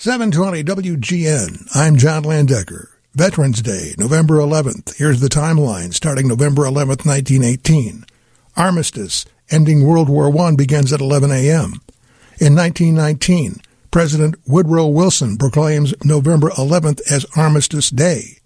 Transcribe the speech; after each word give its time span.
720 0.00 0.64
WGN. 0.64 1.76
I'm 1.76 1.98
John 1.98 2.22
Landecker. 2.22 2.86
Veterans 3.12 3.60
Day, 3.60 3.92
November 3.98 4.36
11th. 4.36 4.96
Here's 4.96 5.20
the 5.20 5.28
timeline 5.28 5.92
starting 5.92 6.26
November 6.26 6.62
11th, 6.62 7.04
1918. 7.04 8.06
Armistice, 8.56 9.26
ending 9.50 9.86
World 9.86 10.08
War 10.08 10.34
I, 10.34 10.56
begins 10.56 10.94
at 10.94 11.02
11 11.02 11.30
a.m. 11.30 11.82
In 12.40 12.56
1919, 12.56 13.56
President 13.90 14.36
Woodrow 14.46 14.86
Wilson 14.86 15.36
proclaims 15.36 15.92
November 16.02 16.48
11th 16.48 17.02
as 17.12 17.26
Armistice 17.36 17.90
Day. 17.90 18.38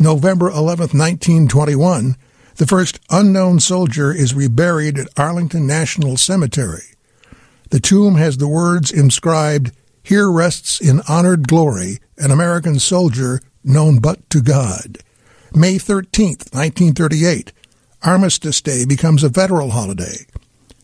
November 0.00 0.50
11th, 0.50 0.98
1921, 0.98 2.16
the 2.56 2.66
first 2.66 2.98
unknown 3.08 3.60
soldier 3.60 4.12
is 4.12 4.34
reburied 4.34 4.98
at 4.98 5.16
Arlington 5.16 5.64
National 5.64 6.16
Cemetery. 6.16 6.96
The 7.70 7.78
tomb 7.78 8.16
has 8.16 8.38
the 8.38 8.48
words 8.48 8.90
inscribed, 8.90 9.70
here 10.02 10.30
rests 10.30 10.80
in 10.80 11.02
honored 11.08 11.48
glory 11.48 11.98
an 12.18 12.30
American 12.30 12.78
soldier 12.78 13.40
known 13.64 13.98
but 14.00 14.28
to 14.30 14.40
God. 14.40 14.98
May 15.54 15.78
13, 15.78 16.28
1938, 16.52 17.52
Armistice 18.02 18.60
Day 18.60 18.84
becomes 18.84 19.22
a 19.22 19.30
federal 19.30 19.70
holiday. 19.70 20.26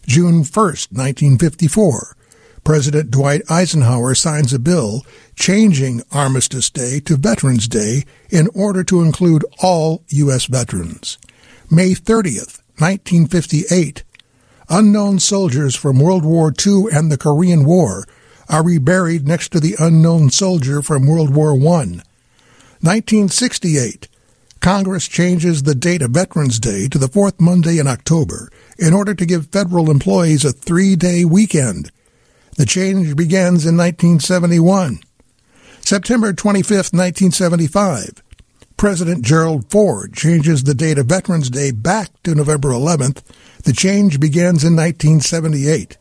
June 0.07 0.45
1, 0.45 0.45
1954, 0.45 2.17
President 2.65 3.11
Dwight 3.11 3.43
Eisenhower 3.51 4.15
signs 4.15 4.53
a 4.53 4.59
bill 4.59 5.05
changing 5.35 6.03
Armistice 6.13 6.71
Day 6.71 7.01
to 7.01 7.17
Veterans 7.17 7.67
Day 7.67 8.05
in 8.31 8.49
order 8.55 8.85
to 8.85 9.03
include 9.03 9.45
all 9.63 10.03
U.S. 10.09 10.47
veterans. 10.47 11.19
May 11.71 11.91
30th, 11.91 12.61
1958, 12.79 14.05
unknown 14.69 15.19
soldiers 15.19 15.75
from 15.75 15.99
World 15.99 16.25
War 16.25 16.53
II 16.67 16.85
and 16.93 17.11
the 17.11 17.19
Korean 17.19 17.65
War 17.65 18.05
are 18.49 18.65
reburied 18.65 19.27
next 19.27 19.51
to 19.51 19.61
the 19.61 19.77
unknown 19.79 20.31
soldier 20.31 20.83
from 20.83 21.07
World 21.07 21.35
War 21.35 21.53
I. 21.53 22.03
1968. 22.81 24.09
Congress 24.61 25.07
changes 25.07 25.63
the 25.63 25.75
date 25.75 26.03
of 26.03 26.11
Veterans 26.11 26.59
Day 26.59 26.89
to 26.89 26.99
the 26.99 27.09
fourth 27.09 27.41
Monday 27.41 27.79
in 27.79 27.87
October 27.87 28.51
in 28.79 28.93
order 28.93 29.15
to 29.15 29.27
give 29.27 29.47
federal 29.49 29.91
employees 29.91 30.45
a 30.45 30.53
three 30.53 30.97
day 30.97 31.25
weekend. 31.25 31.91
The 32.57 32.67
change 32.67 33.15
begins 33.15 33.65
in 33.65 33.77
1971. 33.77 35.01
September 35.81 36.33
25, 36.33 36.71
1975. 36.93 38.23
President 38.77 39.25
Gerald 39.25 39.71
Ford 39.71 40.13
changes 40.13 40.63
the 40.63 40.75
date 40.75 40.99
of 40.99 41.07
Veterans 41.07 41.51
Day 41.51 41.71
back 41.71 42.11
to 42.23 42.35
November 42.35 42.71
11th. 42.71 43.23
The 43.65 43.73
change 43.73 44.21
begins 44.21 44.65
in 44.65 44.77
1978. 44.77 45.99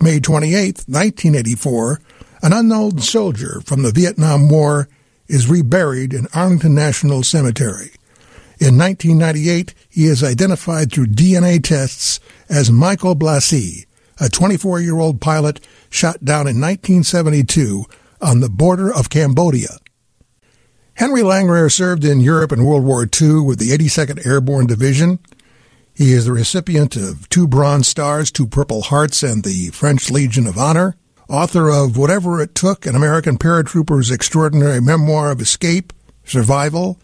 May 0.00 0.20
28, 0.20 0.84
1984, 0.86 2.00
an 2.42 2.52
unknown 2.52 2.98
soldier 2.98 3.60
from 3.64 3.82
the 3.82 3.92
Vietnam 3.92 4.48
War 4.48 4.88
is 5.28 5.48
reburied 5.48 6.12
in 6.12 6.26
Arlington 6.34 6.74
National 6.74 7.22
Cemetery. 7.22 7.92
In 8.60 8.78
1998, 8.78 9.74
he 9.88 10.06
is 10.06 10.22
identified 10.22 10.92
through 10.92 11.06
DNA 11.06 11.62
tests 11.62 12.20
as 12.48 12.70
Michael 12.70 13.16
Blassie, 13.16 13.86
a 14.20 14.28
24 14.28 14.80
year 14.80 14.98
old 14.98 15.20
pilot 15.20 15.60
shot 15.90 16.24
down 16.24 16.46
in 16.46 16.60
1972 16.60 17.84
on 18.20 18.40
the 18.40 18.48
border 18.48 18.92
of 18.92 19.10
Cambodia. 19.10 19.78
Henry 20.94 21.22
Langrehr 21.22 21.72
served 21.72 22.04
in 22.04 22.20
Europe 22.20 22.52
in 22.52 22.64
World 22.64 22.84
War 22.84 23.02
II 23.02 23.40
with 23.40 23.58
the 23.58 23.70
82nd 23.70 24.24
Airborne 24.24 24.66
Division. 24.66 25.18
He 25.94 26.12
is 26.12 26.24
the 26.24 26.32
recipient 26.32 26.96
of 26.96 27.28
two 27.28 27.46
Bronze 27.46 27.86
Stars, 27.86 28.32
two 28.32 28.48
Purple 28.48 28.82
Hearts, 28.82 29.22
and 29.22 29.44
the 29.44 29.70
French 29.70 30.10
Legion 30.10 30.48
of 30.48 30.58
Honor. 30.58 30.96
Author 31.28 31.70
of 31.70 31.96
Whatever 31.96 32.42
It 32.42 32.54
Took, 32.56 32.84
an 32.84 32.96
American 32.96 33.38
Paratrooper's 33.38 34.10
Extraordinary 34.10 34.80
Memoir 34.80 35.30
of 35.30 35.40
Escape, 35.40 35.92
Survival, 36.24 36.98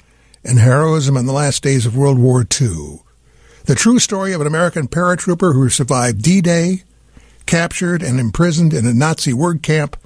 and 0.45 0.59
Heroism 0.59 1.17
in 1.17 1.27
the 1.27 1.33
Last 1.33 1.63
Days 1.63 1.87
of 1.87 1.97
World 1.97 2.19
War 2.19 2.41
II. 2.61 2.99
The 3.67 3.77
true 3.77 4.01
story 4.01 4.33
of 4.33 4.41
an 4.41 4.49
American 4.49 4.89
paratrooper 4.89 5.55
who 5.55 5.69
survived 5.69 6.23
D-Day, 6.23 6.83
captured 7.47 8.03
and 8.03 8.19
imprisoned 8.19 8.75
in 8.75 8.87
a 8.87 8.93
Nazi 8.93 9.33
word 9.33 9.63
camp, 9.63 9.97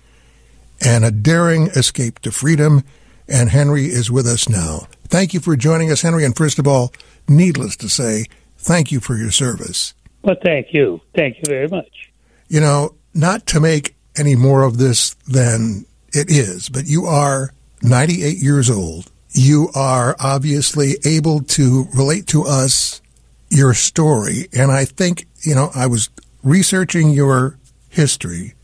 and 0.84 1.06
a 1.06 1.11
daring 1.11 1.69
escape 1.69 2.19
to 2.21 2.31
freedom. 2.31 2.84
And 3.27 3.49
Henry 3.49 3.87
is 3.87 4.11
with 4.11 4.27
us 4.27 4.47
now. 4.47 4.89
Thank 5.09 5.33
you 5.33 5.41
for 5.41 5.56
joining 5.56 5.91
us, 5.91 6.03
Henry. 6.03 6.25
And 6.25 6.37
first 6.37 6.59
of 6.59 6.69
all, 6.69 6.93
needless 7.27 7.77
to 7.77 7.89
say, 7.89 8.27
thank 8.65 8.91
you 8.91 8.99
for 9.01 9.17
your 9.17 9.31
service. 9.31 9.95
Well, 10.23 10.37
thank 10.43 10.73
you. 10.73 11.01
Thank 11.15 11.37
you 11.37 11.45
very 11.47 11.69
much. 11.69 12.11
You 12.49 12.61
know, 12.61 12.95
not 13.13 13.47
to 13.49 13.61
make 13.61 13.95
any 14.17 14.35
more 14.35 14.63
of 14.63 14.79
this 14.79 15.15
than 15.29 15.85
it 16.13 16.31
is, 16.31 16.69
but 16.69 16.87
you 16.87 17.05
are 17.05 17.51
98 17.83 18.39
years 18.39 18.71
old. 18.71 19.11
You 19.31 19.69
are 19.75 20.17
obviously 20.19 20.97
able 21.05 21.43
to 21.43 21.89
relate 21.95 22.27
to 22.29 22.45
us 22.45 23.03
your 23.51 23.75
story. 23.75 24.49
And 24.57 24.73
I 24.73 24.85
think, 24.85 25.27
you 25.43 25.55
know, 25.55 25.71
I 25.75 25.87
was 25.87 26.09
researching 26.43 27.11
your 27.11 27.59
history 27.91 28.55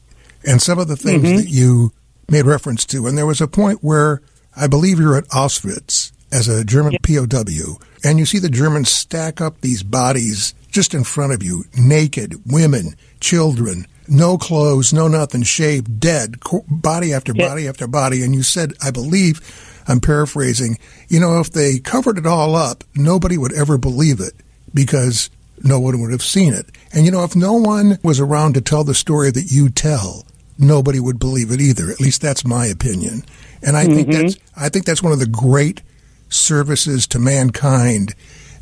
and 0.47 0.63
some 0.63 0.79
of 0.79 0.89
the 0.89 0.97
things 0.97 1.23
mm-hmm. 1.23 1.37
that 1.37 1.49
you 1.49 1.93
made 2.29 2.47
reference 2.47 2.87
to. 2.87 3.07
And 3.07 3.19
there 3.19 3.27
was 3.27 3.41
a 3.41 3.49
point 3.49 3.81
where 3.83 4.23
I 4.57 4.67
believe 4.67 4.99
you're 4.99 5.17
at 5.17 5.29
Auschwitz 5.29 6.00
as 6.33 6.49
a 6.49 6.65
German 6.65 6.93
yeah. 6.93 7.27
POW, 7.27 7.79
and 8.05 8.19
you 8.19 8.27
see 8.27 8.39
the 8.39 8.49
Germans 8.49 8.91
stack 8.91 9.41
up 9.41 9.61
these 9.61 9.83
bodies 9.83 10.55
just 10.69 10.95
in 10.95 11.05
front 11.05 11.33
of 11.33 11.43
you, 11.43 11.65
naked, 11.77 12.41
women, 12.47 12.95
children, 13.21 13.87
no 14.09 14.39
clothes, 14.39 14.93
no 14.93 15.09
nothing, 15.09 15.43
shaved, 15.43 16.01
dead, 16.01 16.37
body 16.69 17.13
after 17.13 17.33
yeah. 17.35 17.49
body 17.49 17.69
after 17.69 17.87
body. 17.87 18.23
And 18.23 18.35
you 18.35 18.43
said, 18.43 18.73
I 18.83 18.91
believe, 18.91 19.41
I'm 19.89 20.01
paraphrasing, 20.01 20.79
you 21.09 21.21
know, 21.21 21.41
if 21.41 21.51
they 21.51 21.79
covered 21.79 22.19
it 22.19 22.27
all 22.27 22.55
up, 22.55 22.85
nobody 22.95 23.37
would 23.37 23.53
ever 23.53 23.79
believe 23.79 24.21
it 24.21 24.35
because 24.73 25.31
no 25.63 25.81
one 25.81 26.01
would 26.01 26.13
have 26.13 26.23
seen 26.23 26.53
it. 26.53 26.67
And 26.93 27.05
you 27.05 27.11
know, 27.11 27.25
if 27.25 27.37
no 27.37 27.55
one 27.55 27.99
was 28.03 28.21
around 28.21 28.55
to 28.55 28.61
tell 28.61 28.85
the 28.85 28.95
story 28.95 29.31
that 29.31 29.51
you 29.51 29.69
tell, 29.69 30.25
nobody 30.59 31.01
would 31.01 31.19
believe 31.19 31.51
it 31.51 31.61
either. 31.61 31.91
At 31.91 32.01
least 32.01 32.23
that's 32.23 32.45
my 32.45 32.67
opinion. 32.67 33.25
And 33.63 33.77
I 33.77 33.85
mm-hmm. 33.85 33.95
think 33.95 34.13
that's 34.13 34.37
I 34.57 34.69
think 34.69 34.87
that's 34.87 35.03
one 35.03 35.13
of 35.13 35.19
the 35.19 35.27
great 35.27 35.83
services 36.31 37.07
to 37.09 37.19
mankind 37.19 38.15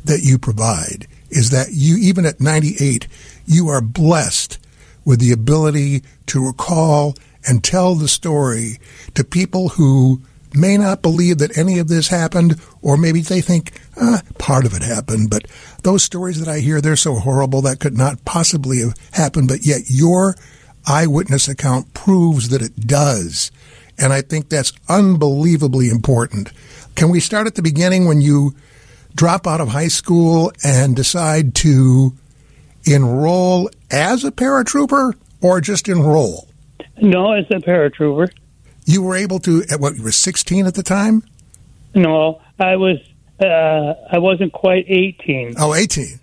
that 0.03 0.21
you 0.21 0.37
provide 0.37 1.07
is 1.29 1.51
that 1.51 1.67
you 1.71 1.97
even 1.97 2.25
at 2.25 2.41
98 2.41 3.07
you 3.45 3.67
are 3.67 3.81
blessed 3.81 4.57
with 5.05 5.19
the 5.19 5.31
ability 5.31 6.03
to 6.27 6.45
recall 6.45 7.15
and 7.47 7.63
tell 7.63 7.95
the 7.95 8.07
story 8.07 8.77
to 9.15 9.23
people 9.23 9.69
who 9.69 10.21
may 10.53 10.77
not 10.77 11.01
believe 11.01 11.37
that 11.37 11.57
any 11.57 11.79
of 11.79 11.87
this 11.87 12.07
happened, 12.07 12.59
or 12.81 12.97
maybe 12.97 13.21
they 13.21 13.41
think 13.41 13.79
ah, 13.97 14.21
part 14.37 14.65
of 14.65 14.73
it 14.73 14.81
happened. 14.81 15.29
But 15.29 15.45
those 15.83 16.03
stories 16.03 16.39
that 16.39 16.49
I 16.49 16.59
hear, 16.59 16.81
they're 16.81 16.95
so 16.95 17.15
horrible 17.15 17.61
that 17.63 17.79
could 17.79 17.97
not 17.97 18.23
possibly 18.25 18.79
have 18.79 18.95
happened. 19.13 19.47
But 19.47 19.65
yet 19.65 19.81
your 19.87 20.35
eyewitness 20.87 21.47
account 21.47 21.93
proves 21.93 22.49
that 22.49 22.61
it 22.61 22.75
does. 22.87 23.51
And 23.97 24.13
I 24.13 24.21
think 24.21 24.49
that's 24.49 24.73
unbelievably 24.87 25.89
important. 25.89 26.51
Can 26.95 27.09
we 27.09 27.19
start 27.19 27.47
at 27.47 27.55
the 27.55 27.61
beginning 27.61 28.05
when 28.05 28.21
you 28.21 28.55
drop 29.15 29.47
out 29.47 29.61
of 29.61 29.69
high 29.69 29.87
school 29.87 30.51
and 30.63 30.95
decide 30.95 31.55
to 31.55 32.13
enroll 32.85 33.69
as 33.91 34.23
a 34.23 34.31
paratrooper 34.31 35.13
or 35.41 35.61
just 35.61 35.87
enroll? 35.87 36.47
No, 37.01 37.31
as 37.33 37.45
a 37.51 37.55
paratrooper. 37.55 38.31
You 38.85 39.01
were 39.01 39.15
able 39.15 39.39
to, 39.41 39.63
at 39.69 39.79
what, 39.79 39.95
you 39.95 40.03
were 40.03 40.11
16 40.11 40.65
at 40.65 40.75
the 40.75 40.83
time? 40.83 41.23
No, 41.93 42.41
I 42.59 42.75
was, 42.75 42.97
uh, 43.39 43.93
I 44.11 44.19
wasn't 44.19 44.51
quite 44.51 44.85
18. 44.87 45.55
Oh, 45.57 45.73
18. 45.73 46.19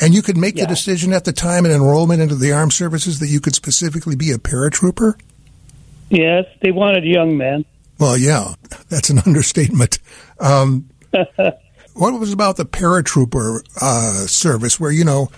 And 0.00 0.14
you 0.14 0.22
could 0.22 0.36
make 0.36 0.56
yeah. 0.56 0.64
the 0.64 0.68
decision 0.68 1.12
at 1.12 1.24
the 1.24 1.32
time 1.32 1.64
in 1.64 1.72
enrollment 1.72 2.20
into 2.20 2.34
the 2.34 2.52
armed 2.52 2.72
services 2.72 3.18
that 3.20 3.28
you 3.28 3.40
could 3.40 3.54
specifically 3.54 4.14
be 4.14 4.30
a 4.30 4.38
paratrooper? 4.38 5.18
Yes, 6.10 6.44
they 6.60 6.70
wanted 6.70 7.04
young 7.04 7.36
men. 7.36 7.64
Well, 7.98 8.16
yeah, 8.16 8.54
that's 8.88 9.10
an 9.10 9.18
understatement. 9.26 9.98
Um, 10.40 10.88
what 11.94 12.20
was 12.20 12.32
about 12.32 12.56
the 12.56 12.66
paratrooper 12.66 13.60
uh, 13.80 14.26
service 14.26 14.78
where, 14.78 14.90
you 14.90 15.04
know, 15.04 15.30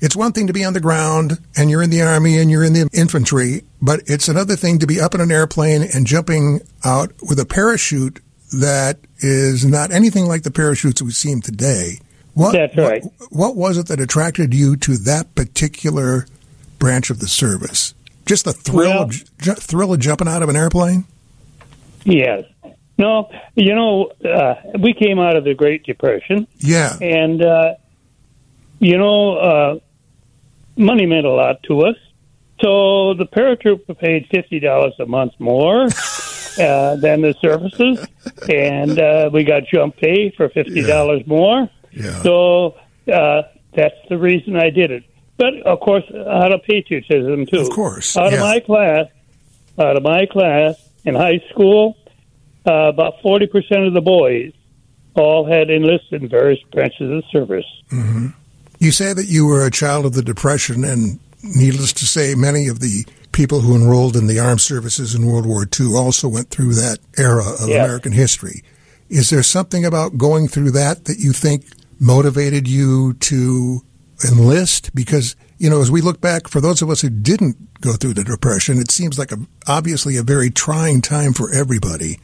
it's 0.00 0.16
one 0.16 0.32
thing 0.32 0.48
to 0.48 0.52
be 0.52 0.64
on 0.64 0.72
the 0.72 0.80
ground 0.80 1.38
and 1.56 1.70
you're 1.70 1.82
in 1.82 1.90
the 1.90 2.02
army 2.02 2.38
and 2.38 2.50
you're 2.50 2.64
in 2.64 2.72
the 2.72 2.88
infantry, 2.92 3.62
but 3.80 4.00
it's 4.06 4.28
another 4.28 4.56
thing 4.56 4.80
to 4.80 4.86
be 4.86 5.00
up 5.00 5.14
in 5.14 5.20
an 5.20 5.30
airplane 5.30 5.82
and 5.82 6.06
jumping 6.06 6.60
out 6.84 7.12
with 7.22 7.38
a 7.38 7.46
parachute 7.46 8.20
that 8.52 8.98
is 9.20 9.64
not 9.64 9.92
anything 9.92 10.26
like 10.26 10.42
the 10.42 10.50
parachutes 10.50 11.00
we've 11.00 11.14
seen 11.14 11.40
today. 11.40 11.98
What, 12.34 12.52
That's 12.52 12.76
right. 12.76 13.02
What, 13.02 13.30
what 13.30 13.56
was 13.56 13.78
it 13.78 13.86
that 13.86 14.00
attracted 14.00 14.52
you 14.52 14.76
to 14.78 14.96
that 14.98 15.34
particular 15.34 16.26
branch 16.78 17.10
of 17.10 17.20
the 17.20 17.28
service? 17.28 17.94
Just 18.26 18.44
the 18.44 18.52
thrill, 18.52 18.90
well, 18.90 19.02
of, 19.04 19.38
ju- 19.38 19.54
thrill 19.54 19.92
of 19.92 20.00
jumping 20.00 20.28
out 20.28 20.42
of 20.42 20.48
an 20.48 20.56
airplane? 20.56 21.04
Yes. 22.04 22.44
No, 22.98 23.30
you 23.54 23.74
know, 23.74 24.12
uh, 24.24 24.54
we 24.78 24.94
came 24.94 25.18
out 25.18 25.36
of 25.36 25.44
the 25.44 25.54
Great 25.54 25.84
Depression. 25.84 26.46
Yeah. 26.58 26.96
And, 27.00 27.42
uh, 27.42 27.74
you 28.78 28.98
know, 28.98 29.36
uh, 29.36 29.78
money 30.76 31.06
meant 31.06 31.26
a 31.26 31.30
lot 31.30 31.62
to 31.64 31.82
us. 31.86 31.96
So 32.60 33.14
the 33.14 33.26
paratrooper 33.26 33.98
paid 33.98 34.28
fifty 34.30 34.60
dollars 34.60 34.94
a 35.00 35.06
month 35.06 35.32
more, 35.40 35.84
uh, 36.60 36.96
than 36.96 37.22
the 37.22 37.34
services, 37.40 38.06
and 38.48 38.98
uh, 38.98 39.30
we 39.32 39.42
got 39.42 39.64
jump 39.66 39.96
pay 39.96 40.30
for 40.30 40.48
fifty 40.48 40.82
dollars 40.82 41.26
more. 41.26 41.68
Yeah. 41.90 42.22
So 42.22 42.76
uh, 43.12 43.42
that's 43.74 43.96
the 44.08 44.16
reason 44.16 44.56
I 44.56 44.70
did 44.70 44.92
it. 44.92 45.04
But 45.38 45.54
of 45.64 45.80
course, 45.80 46.04
out 46.14 46.52
of 46.52 46.62
patriotism 46.62 47.46
too. 47.46 47.60
Of 47.60 47.70
course, 47.70 48.16
out 48.16 48.30
yeah. 48.30 48.38
of 48.38 48.44
my 48.44 48.60
class, 48.60 49.06
out 49.78 49.96
of 49.96 50.02
my 50.04 50.26
class 50.26 50.76
in 51.04 51.14
high 51.14 51.40
school, 51.50 51.96
uh, 52.66 52.88
about 52.88 53.14
forty 53.22 53.46
percent 53.46 53.86
of 53.86 53.94
the 53.94 54.00
boys 54.00 54.52
all 55.14 55.44
had 55.44 55.68
enlisted 55.70 56.22
in 56.22 56.28
various 56.28 56.60
branches 56.72 57.02
of 57.02 57.08
the 57.08 57.22
service. 57.30 57.66
You 58.78 58.90
say 58.90 59.12
that 59.12 59.26
you 59.26 59.46
were 59.46 59.66
a 59.66 59.70
child 59.70 60.06
of 60.06 60.14
the 60.14 60.22
Depression, 60.22 60.84
and 60.84 61.20
needless 61.42 61.92
to 61.94 62.06
say, 62.06 62.34
many 62.34 62.66
of 62.68 62.80
the 62.80 63.04
people 63.32 63.60
who 63.60 63.74
enrolled 63.76 64.16
in 64.16 64.26
the 64.26 64.38
armed 64.38 64.60
services 64.60 65.14
in 65.14 65.26
World 65.26 65.46
War 65.46 65.66
II 65.78 65.94
also 65.94 66.28
went 66.28 66.50
through 66.50 66.74
that 66.74 66.98
era 67.18 67.44
of 67.60 67.68
Yeah. 67.68 67.84
American 67.84 68.12
history. 68.12 68.62
Is 69.08 69.30
there 69.30 69.42
something 69.42 69.84
about 69.84 70.16
going 70.18 70.48
through 70.48 70.70
that 70.72 71.04
that 71.04 71.18
you 71.18 71.32
think 71.32 71.64
motivated 72.00 72.66
you 72.66 73.12
to 73.14 73.82
enlist? 74.26 74.94
Because, 74.94 75.36
you 75.58 75.68
know, 75.70 75.80
as 75.80 75.90
we 75.90 76.00
look 76.00 76.20
back, 76.20 76.48
for 76.48 76.60
those 76.60 76.80
of 76.82 76.90
us 76.90 77.00
who 77.02 77.10
didn't 77.10 77.56
go 77.82 77.92
through 77.94 78.14
the 78.14 78.24
Depression, 78.24 78.78
it 78.78 78.90
seems 78.90 79.18
like 79.18 79.32
a, 79.32 79.38
obviously 79.66 80.16
a 80.16 80.22
very 80.22 80.50
trying 80.50 81.02
time 81.02 81.32
for 81.34 81.52
everybody. 81.52 82.18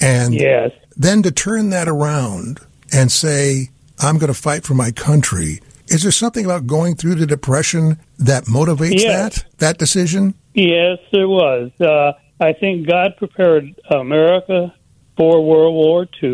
And 0.00 0.32
Yes. 0.34 0.70
then 0.96 1.22
to 1.22 1.30
turn 1.30 1.70
that 1.70 1.88
around 1.88 2.60
and 2.92 3.10
say, 3.12 3.68
I'm 4.00 4.18
going 4.18 4.32
to 4.32 4.40
fight 4.40 4.64
for 4.64 4.74
my 4.74 4.90
country. 4.90 5.60
Is 5.88 6.02
there 6.02 6.12
something 6.12 6.44
about 6.44 6.66
going 6.66 6.94
through 6.96 7.16
the 7.16 7.26
depression 7.26 7.98
that 8.18 8.44
motivates 8.44 9.00
Yes. 9.02 9.42
that 9.42 9.44
that 9.58 9.78
decision? 9.78 10.34
Yes, 10.54 10.98
there 11.12 11.28
was. 11.28 11.70
Uh, 11.80 12.12
I 12.40 12.52
think 12.54 12.88
God 12.88 13.16
prepared 13.18 13.74
America 13.90 14.74
for 15.16 15.44
World 15.46 15.74
War 15.74 16.06
II 16.22 16.28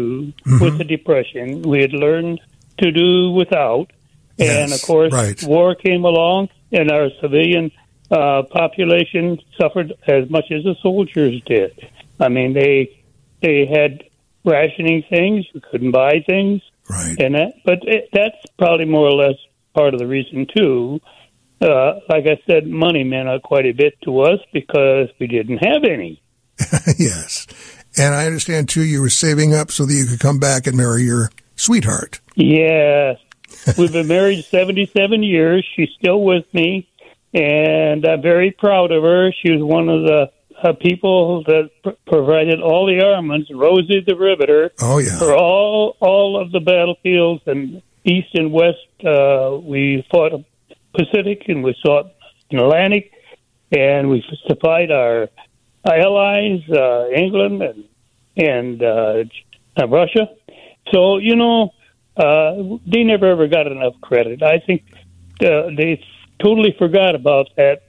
Mm-hmm. 0.46 0.58
with 0.64 0.78
the 0.78 0.84
Depression. 0.84 1.62
We 1.62 1.80
had 1.80 1.92
learned 1.92 2.40
to 2.78 2.92
do 2.92 3.30
without. 3.32 3.90
and 4.38 4.72
of 4.72 4.80
course, 4.82 5.12
right. 5.12 5.42
war 5.42 5.74
came 5.74 6.04
along, 6.04 6.48
and 6.70 6.90
our 6.92 7.08
civilian 7.20 7.72
uh, 8.10 8.42
population 8.50 9.38
suffered 9.60 9.92
as 10.06 10.28
much 10.30 10.46
as 10.50 10.64
the 10.64 10.74
soldiers 10.82 11.40
did. 11.46 11.88
I 12.20 12.28
mean, 12.28 12.52
they 12.52 13.02
they 13.42 13.66
had 13.66 14.04
rationing 14.44 15.04
things, 15.10 15.46
you 15.52 15.60
couldn't 15.70 15.90
buy 15.92 16.20
things, 16.26 16.62
Right. 16.88 17.16
and 17.20 17.34
that. 17.34 17.52
But 17.64 17.78
it, 17.82 18.08
that's 18.12 18.36
probably 18.58 18.86
more 18.86 19.06
or 19.06 19.12
less 19.12 19.36
part 19.74 19.94
of 19.94 20.00
the 20.00 20.06
reason 20.06 20.46
too. 20.56 21.00
Uh, 21.60 22.00
like 22.08 22.24
I 22.26 22.40
said, 22.46 22.66
money 22.68 23.02
meant 23.04 23.28
uh, 23.28 23.40
quite 23.40 23.66
a 23.66 23.72
bit 23.72 23.94
to 24.02 24.20
us 24.20 24.38
because 24.52 25.08
we 25.18 25.26
didn't 25.26 25.58
have 25.58 25.82
any. 25.84 26.22
yes. 26.98 27.46
And 27.96 28.14
I 28.14 28.26
understand 28.26 28.68
too 28.68 28.82
you 28.84 29.00
were 29.00 29.10
saving 29.10 29.54
up 29.54 29.70
so 29.72 29.84
that 29.84 29.92
you 29.92 30.06
could 30.06 30.20
come 30.20 30.38
back 30.38 30.66
and 30.66 30.76
marry 30.76 31.02
your 31.02 31.30
sweetheart. 31.56 32.20
Yes, 32.36 33.18
we've 33.76 33.92
been 33.92 34.06
married 34.06 34.44
seventy-seven 34.44 35.22
years. 35.24 35.66
She's 35.74 35.88
still 35.98 36.22
with 36.22 36.44
me, 36.54 36.88
and 37.34 38.06
I'm 38.06 38.22
very 38.22 38.50
proud 38.50 38.90
of 38.92 39.02
her. 39.02 39.32
She 39.32 39.52
was 39.52 39.62
one 39.62 39.88
of 39.88 40.02
the 40.02 40.30
uh, 40.62 40.72
people 40.80 41.44
that 41.44 41.70
pr- 41.82 41.90
provided 42.06 42.60
all 42.60 42.86
the 42.86 43.04
armaments. 43.04 43.50
Rosie 43.54 44.02
the 44.06 44.16
Riveter. 44.16 44.70
Oh 44.80 44.98
yeah. 44.98 45.18
for 45.18 45.34
all 45.34 45.96
all 46.00 46.40
of 46.40 46.52
the 46.52 46.60
battlefields 46.60 47.42
and 47.46 47.82
east 48.04 48.34
and 48.34 48.52
west. 48.52 48.78
Uh, 49.04 49.58
we 49.62 50.06
fought 50.10 50.32
Pacific 50.92 51.42
and 51.48 51.62
we 51.62 51.76
fought 51.84 52.12
in 52.50 52.58
Atlantic, 52.58 53.12
and 53.70 54.08
we 54.08 54.24
supplied 54.46 54.90
our 54.90 55.28
allies, 55.84 56.60
uh, 56.70 57.08
England 57.10 57.62
and 57.62 57.84
and 58.36 58.82
uh, 58.82 59.24
uh, 59.80 59.88
Russia. 59.88 60.28
So 60.92 61.18
you 61.18 61.36
know, 61.36 61.74
uh, 62.16 62.78
they 62.86 63.04
never 63.04 63.26
ever 63.26 63.46
got 63.48 63.66
enough 63.66 64.00
credit. 64.00 64.42
I 64.42 64.58
think 64.66 64.82
uh, 65.40 65.70
they 65.76 66.02
totally 66.42 66.74
forgot 66.78 67.14
about 67.14 67.48
that. 67.56 67.82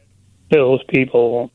Those 0.51 0.81
people, 0.90 1.51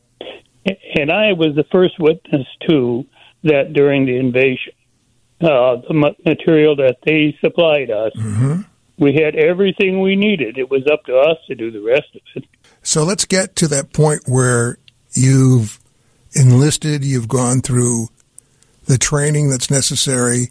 and 0.95 1.11
I 1.11 1.33
was 1.33 1.57
the 1.57 1.65
first 1.73 1.95
witness 1.99 2.47
to 2.69 3.05
that 3.43 3.73
during 3.73 4.07
the 4.07 4.17
invasion 4.17 4.73
uh, 5.41 5.77
the 5.89 6.15
material 6.25 6.77
that 6.77 6.99
they 7.05 7.37
supplied 7.41 7.91
us. 7.91 8.13
hmm 8.17 8.63
We 8.99 9.15
had 9.15 9.35
everything 9.35 10.01
we 10.01 10.17
needed. 10.17 10.57
It 10.57 10.71
was 10.71 10.87
up 10.91 11.05
to 11.07 11.17
us 11.17 11.39
to 11.49 11.55
do 11.55 11.71
the 11.71 11.81
rest 11.81 12.15
of 12.15 12.21
it. 12.37 12.45
So 12.83 13.03
let's 13.03 13.25
get 13.25 13.57
to 13.57 13.69
that 13.69 13.93
point 13.93 14.23
where 14.27 14.79
you've 15.13 15.81
enlisted, 16.35 17.05
you've 17.05 17.29
gone 17.29 17.61
through 17.61 18.09
the 18.87 18.99
training 18.99 19.51
that's 19.51 19.71
necessary, 19.71 20.51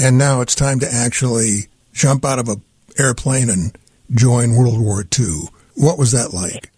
and 0.00 0.16
now 0.16 0.40
it's 0.40 0.54
time 0.54 0.78
to 0.80 0.92
actually 0.92 1.66
jump 1.92 2.24
out 2.24 2.38
of 2.38 2.48
a 2.48 2.56
airplane 2.98 3.50
and 3.50 3.76
join 4.10 4.54
World 4.54 4.80
War 4.80 5.04
II. 5.18 5.48
What 5.74 5.98
was 5.98 6.12
that 6.12 6.32
like? 6.32 6.70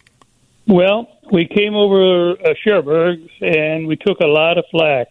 Well, 0.66 1.08
we 1.32 1.46
came 1.46 1.74
over 1.74 2.32
uh, 2.32 2.54
Cherbourg 2.62 3.18
and 3.40 3.86
we 3.86 3.96
took 3.96 4.20
a 4.20 4.26
lot 4.26 4.58
of 4.58 4.64
flak. 4.70 5.08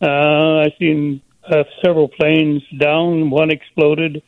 Uh, 0.00 0.60
I 0.60 0.74
seen 0.78 1.22
uh, 1.44 1.64
several 1.84 2.08
planes 2.08 2.62
down. 2.78 3.30
One 3.30 3.50
exploded, 3.50 4.22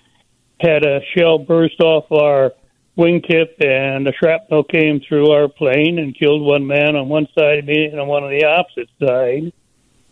had 0.61 0.85
a 0.85 1.01
shell 1.15 1.39
burst 1.39 1.81
off 1.81 2.11
our 2.11 2.53
wingtip, 2.97 3.61
and 3.61 4.07
the 4.07 4.13
shrapnel 4.19 4.65
came 4.65 5.01
through 5.07 5.31
our 5.31 5.49
plane 5.49 5.99
and 5.99 6.17
killed 6.17 6.43
one 6.43 6.67
man 6.67 6.97
on 6.97 7.09
one 7.09 7.27
side 7.37 7.59
of 7.59 7.65
me 7.65 7.87
and 7.87 8.01
on 8.01 8.07
one 8.07 8.25
on 8.25 8.31
the 8.31 8.45
opposite 8.45 8.89
side. 9.01 9.53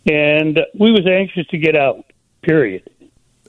And 0.05 0.59
we 0.77 0.91
was 0.91 1.07
anxious 1.07 1.47
to 1.47 1.57
get 1.57 1.75
out. 1.75 2.05
Period. 2.41 2.89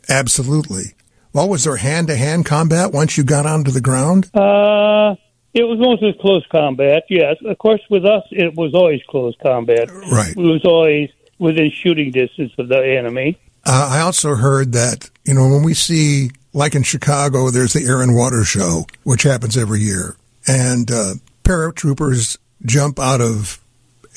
Absolutely. 0.08 0.94
Well, 1.32 1.48
was 1.48 1.64
there 1.64 1.76
hand 1.76 2.06
to 2.08 2.16
hand 2.16 2.46
combat 2.46 2.92
once 2.92 3.16
you 3.16 3.24
got 3.24 3.44
onto 3.44 3.72
the 3.72 3.80
ground? 3.80 4.30
Uh, 4.32 5.16
it 5.54 5.62
was 5.62 5.78
mostly 5.78 6.12
close 6.20 6.44
combat. 6.48 7.04
Yes, 7.08 7.36
of 7.44 7.56
course. 7.58 7.80
With 7.88 8.04
us, 8.04 8.24
it 8.32 8.54
was 8.54 8.74
always 8.74 9.00
close 9.08 9.34
combat. 9.40 9.90
Right. 9.90 10.32
It 10.36 10.36
was 10.36 10.64
always 10.64 11.10
within 11.38 11.70
shooting 11.70 12.10
distance 12.10 12.52
of 12.58 12.68
the 12.68 12.84
enemy. 12.84 13.38
Uh, 13.64 13.88
I 13.92 14.00
also 14.00 14.34
heard 14.34 14.72
that, 14.72 15.08
you 15.24 15.32
know, 15.32 15.48
when 15.48 15.62
we 15.62 15.72
see, 15.72 16.30
like 16.52 16.74
in 16.74 16.82
Chicago, 16.82 17.50
there's 17.50 17.72
the 17.72 17.84
Air 17.84 18.02
and 18.02 18.14
Water 18.14 18.44
Show, 18.44 18.86
which 19.04 19.22
happens 19.22 19.56
every 19.56 19.80
year, 19.80 20.16
and 20.46 20.90
uh, 20.90 21.14
paratroopers 21.44 22.36
jump 22.66 22.98
out 22.98 23.20
of 23.20 23.60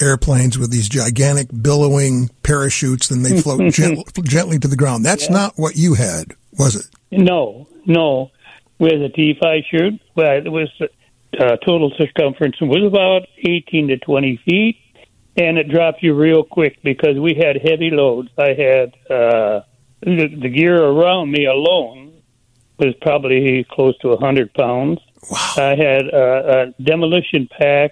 airplanes 0.01 0.57
with 0.57 0.71
these 0.71 0.89
gigantic 0.89 1.47
billowing 1.61 2.29
parachutes, 2.43 3.09
and 3.11 3.23
they 3.23 3.39
float 3.41 3.71
gent- 3.73 4.23
gently 4.23 4.59
to 4.59 4.67
the 4.67 4.75
ground. 4.75 5.05
That's 5.05 5.29
not 5.29 5.53
what 5.55 5.75
you 5.75 5.93
had, 5.93 6.33
was 6.57 6.75
it? 6.75 6.87
No, 7.11 7.67
no. 7.85 8.31
With 8.79 8.91
had 8.91 9.01
a 9.01 9.09
T5 9.09 9.65
chute. 9.65 10.01
Well, 10.15 10.37
it 10.37 10.49
was 10.49 10.69
uh, 11.39 11.57
total 11.57 11.91
circumference 11.97 12.55
was 12.61 12.83
about 12.85 13.27
18 13.45 13.89
to 13.89 13.97
20 13.97 14.41
feet, 14.45 14.77
and 15.35 15.57
it 15.57 15.69
dropped 15.69 16.01
you 16.01 16.13
real 16.13 16.43
quick 16.43 16.79
because 16.83 17.17
we 17.19 17.35
had 17.35 17.57
heavy 17.57 17.89
loads. 17.91 18.29
I 18.37 18.49
had 18.49 18.93
uh, 19.09 19.61
the, 20.01 20.27
the 20.41 20.49
gear 20.49 20.81
around 20.81 21.31
me 21.31 21.45
alone 21.45 22.21
was 22.79 22.93
probably 23.01 23.65
close 23.71 23.97
to 23.99 24.09
100 24.09 24.53
pounds. 24.53 24.99
Wow. 25.29 25.53
I 25.57 25.75
had 25.75 26.13
uh, 26.13 26.73
a 26.77 26.83
demolition 26.83 27.49
pack 27.59 27.91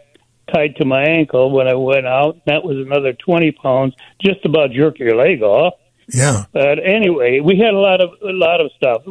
tied 0.54 0.76
to 0.78 0.86
my 0.86 1.04
ankle 1.04 1.52
when 1.52 1.68
I 1.68 1.74
went 1.74 2.06
out. 2.06 2.40
That 2.46 2.64
was 2.64 2.78
another 2.78 3.14
20 3.14 3.52
pounds, 3.54 3.96
just 4.24 4.46
about 4.46 4.72
jerk 4.72 5.00
your 5.00 5.16
leg 5.16 5.42
off. 5.42 5.74
Yeah. 6.08 6.46
But 6.54 6.80
anyway, 6.84 7.40
we 7.40 7.58
had 7.58 7.74
a 7.74 7.80
lot 7.80 8.00
of 8.00 8.12
a 8.22 8.32
lot 8.32 8.62
of 8.62 8.72
stuff 8.78 9.02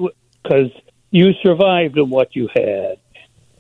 because 0.42 0.70
you 1.10 1.32
survived 1.42 1.98
on 1.98 2.10
what 2.10 2.36
you 2.36 2.48
had. 2.54 2.98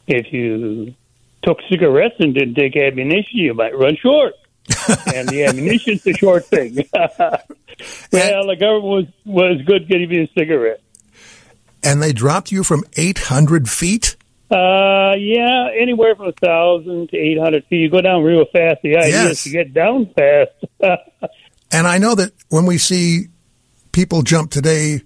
If 0.06 0.32
you 0.32 0.94
took 1.42 1.58
cigarettes 1.70 2.16
and 2.18 2.34
didn't 2.34 2.54
take 2.54 2.76
ammunition, 2.76 3.38
you 3.38 3.54
might 3.54 3.76
run 3.76 3.96
short. 3.96 4.34
and 5.14 5.28
the 5.28 5.44
ammunition's 5.44 6.02
the 6.02 6.14
short 6.14 6.46
thing. 6.46 6.74
well, 6.94 8.46
the 8.46 8.56
government 8.58 8.84
was 8.84 9.06
was 9.24 9.62
good 9.66 9.88
getting 9.88 10.08
me 10.08 10.22
a 10.22 10.28
cigarette. 10.38 10.80
And 11.82 12.02
they 12.02 12.12
dropped 12.14 12.50
you 12.50 12.64
from 12.64 12.82
800 12.96 13.68
feet? 13.68 14.16
Uh, 14.50 15.14
yeah, 15.18 15.68
anywhere 15.78 16.14
from 16.16 16.28
a 16.28 16.32
thousand 16.32 17.08
to 17.10 17.16
eight 17.16 17.38
hundred 17.38 17.64
feet. 17.66 17.80
You 17.80 17.90
go 17.90 18.00
down 18.00 18.22
real 18.22 18.44
fast. 18.44 18.82
The 18.82 18.96
idea 18.96 19.08
Yes. 19.24 19.32
is 19.32 19.42
to 19.44 19.50
get 19.50 19.74
down 19.74 20.06
fast. 20.14 20.50
And 21.72 21.88
I 21.88 21.98
know 21.98 22.14
that 22.14 22.30
when 22.50 22.66
we 22.66 22.78
see 22.78 23.26
people 23.90 24.22
jump 24.22 24.52
today, 24.52 25.02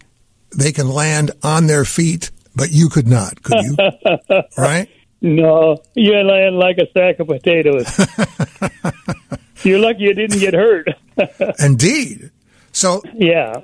they 0.55 0.71
can 0.71 0.87
land 0.87 1.31
on 1.43 1.67
their 1.67 1.87
feet, 1.87 2.31
but 2.59 2.73
you 2.73 2.89
could 2.89 3.07
not, 3.07 3.43
could 3.43 3.63
you? 3.63 3.77
right? 4.59 4.89
no, 5.21 5.79
you 5.95 6.13
land 6.13 6.57
like 6.57 6.79
a 6.79 6.91
sack 6.93 7.21
of 7.21 7.29
potatoes. 7.29 7.87
You're 9.65 9.79
lucky 9.79 10.03
you 10.03 10.15
didn't 10.15 10.39
get 10.39 10.55
hurt. 10.55 10.89
Indeed. 11.59 12.31
So 12.73 13.03
yeah. 13.15 13.63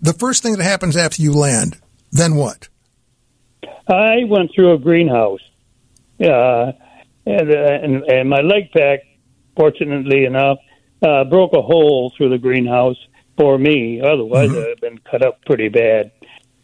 the 0.00 0.12
first 0.12 0.42
thing 0.42 0.56
that 0.56 0.62
happens 0.62 0.96
after 0.96 1.20
you 1.22 1.32
land, 1.32 1.78
then 2.12 2.36
what? 2.36 2.68
I 3.88 4.24
went 4.26 4.52
through 4.54 4.72
a 4.72 4.78
greenhouse, 4.78 5.42
uh, 6.20 6.72
and, 7.26 7.50
uh, 7.50 7.78
and 7.82 8.02
and 8.04 8.28
my 8.28 8.40
leg 8.40 8.72
pack, 8.72 9.00
fortunately 9.56 10.24
enough, 10.24 10.58
uh, 11.02 11.24
broke 11.24 11.52
a 11.52 11.62
hole 11.62 12.12
through 12.16 12.30
the 12.30 12.38
greenhouse 12.38 12.96
for 13.36 13.58
me. 13.58 14.00
Otherwise, 14.00 14.48
mm-hmm. 14.48 14.58
I'd 14.58 14.68
have 14.70 14.80
been 14.80 14.98
cut 14.98 15.24
up 15.24 15.44
pretty 15.44 15.68
bad. 15.68 16.10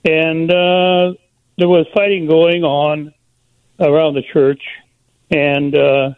And 0.05 0.51
uh, 0.51 1.15
there 1.59 1.69
was 1.69 1.87
fighting 1.95 2.27
going 2.27 2.63
on 2.63 3.13
around 3.81 4.15
the 4.15 4.23
church 4.33 4.63
and 5.31 5.75
uh, 5.75 6.11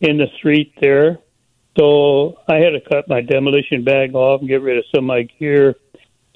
in 0.00 0.18
the 0.18 0.26
street 0.38 0.74
there. 0.80 1.18
So 1.78 2.38
I 2.48 2.56
had 2.56 2.70
to 2.70 2.80
cut 2.88 3.08
my 3.08 3.20
demolition 3.20 3.84
bag 3.84 4.14
off 4.14 4.40
and 4.40 4.48
get 4.48 4.62
rid 4.62 4.78
of 4.78 4.84
some 4.94 5.04
of 5.04 5.08
my 5.08 5.22
gear 5.38 5.74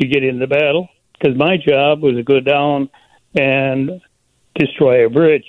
to 0.00 0.06
get 0.06 0.24
in 0.24 0.38
the 0.38 0.46
battle 0.46 0.88
because 1.12 1.36
my 1.36 1.56
job 1.56 2.02
was 2.02 2.14
to 2.14 2.22
go 2.22 2.40
down 2.40 2.90
and 3.34 4.00
destroy 4.54 5.06
a 5.06 5.10
bridge 5.10 5.44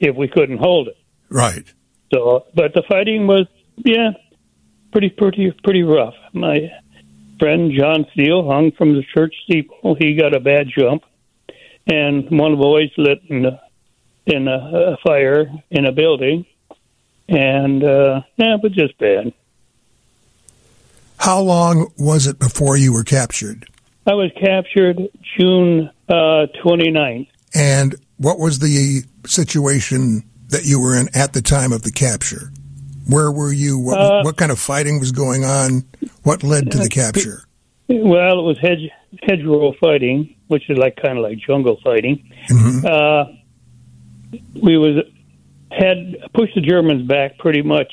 if 0.00 0.16
we 0.16 0.28
couldn't 0.28 0.58
hold 0.58 0.88
it. 0.88 0.96
Right. 1.28 1.72
So, 2.12 2.46
but 2.54 2.74
the 2.74 2.82
fighting 2.88 3.26
was, 3.26 3.46
yeah, 3.76 4.10
pretty, 4.92 5.10
pretty, 5.10 5.52
pretty 5.64 5.82
rough. 5.82 6.14
My 6.32 6.70
friend 7.38 7.72
John 7.76 8.06
Steele 8.12 8.46
hung 8.46 8.72
from 8.72 8.94
the 8.94 9.02
church 9.14 9.34
steeple. 9.44 9.96
He 9.98 10.14
got 10.14 10.36
a 10.36 10.40
bad 10.40 10.66
jump, 10.76 11.02
and 11.86 12.30
one 12.30 12.52
of 12.52 12.58
the 12.58 12.62
boys 12.62 12.90
lit 12.96 13.22
in 13.28 13.46
a, 13.46 13.60
in 14.26 14.48
a, 14.48 14.92
a 14.92 14.96
fire 15.04 15.50
in 15.70 15.86
a 15.86 15.92
building, 15.92 16.46
and 17.28 17.82
uh, 17.82 18.22
yeah, 18.36 18.54
it 18.54 18.62
was 18.62 18.72
just 18.72 18.96
bad. 18.98 19.32
How 21.18 21.40
long 21.40 21.92
was 21.98 22.26
it 22.26 22.38
before 22.38 22.76
you 22.76 22.92
were 22.92 23.04
captured? 23.04 23.66
I 24.06 24.14
was 24.14 24.32
captured 24.40 24.98
June 25.38 25.88
uh, 26.08 26.46
29th. 26.64 27.28
And 27.54 27.94
what 28.16 28.38
was 28.38 28.58
the 28.58 29.02
situation 29.26 30.24
that 30.48 30.64
you 30.64 30.80
were 30.80 30.96
in 30.96 31.08
at 31.14 31.32
the 31.32 31.42
time 31.42 31.72
of 31.72 31.82
the 31.82 31.92
capture? 31.92 32.50
Where 33.08 33.30
were 33.30 33.52
you? 33.52 33.78
What, 33.78 33.98
uh, 33.98 34.22
what 34.22 34.36
kind 34.36 34.50
of 34.50 34.58
fighting 34.58 34.98
was 34.98 35.12
going 35.12 35.44
on? 35.44 35.84
What 36.22 36.42
led 36.42 36.70
to 36.72 36.78
the 36.78 36.88
capture? 36.88 37.44
Well, 38.00 38.38
it 38.38 38.42
was 38.42 38.58
hedge, 38.60 38.90
hedgerow 39.22 39.72
fighting, 39.80 40.36
which 40.48 40.68
is 40.70 40.78
like 40.78 40.96
kind 40.96 41.18
of 41.18 41.24
like 41.24 41.38
jungle 41.38 41.78
fighting. 41.84 42.30
Mm-hmm. 42.48 42.86
Uh, 42.86 43.24
we 44.62 44.78
was 44.78 45.04
had 45.70 46.16
pushed 46.34 46.54
the 46.54 46.60
Germans 46.60 47.06
back 47.06 47.38
pretty 47.38 47.62
much, 47.62 47.92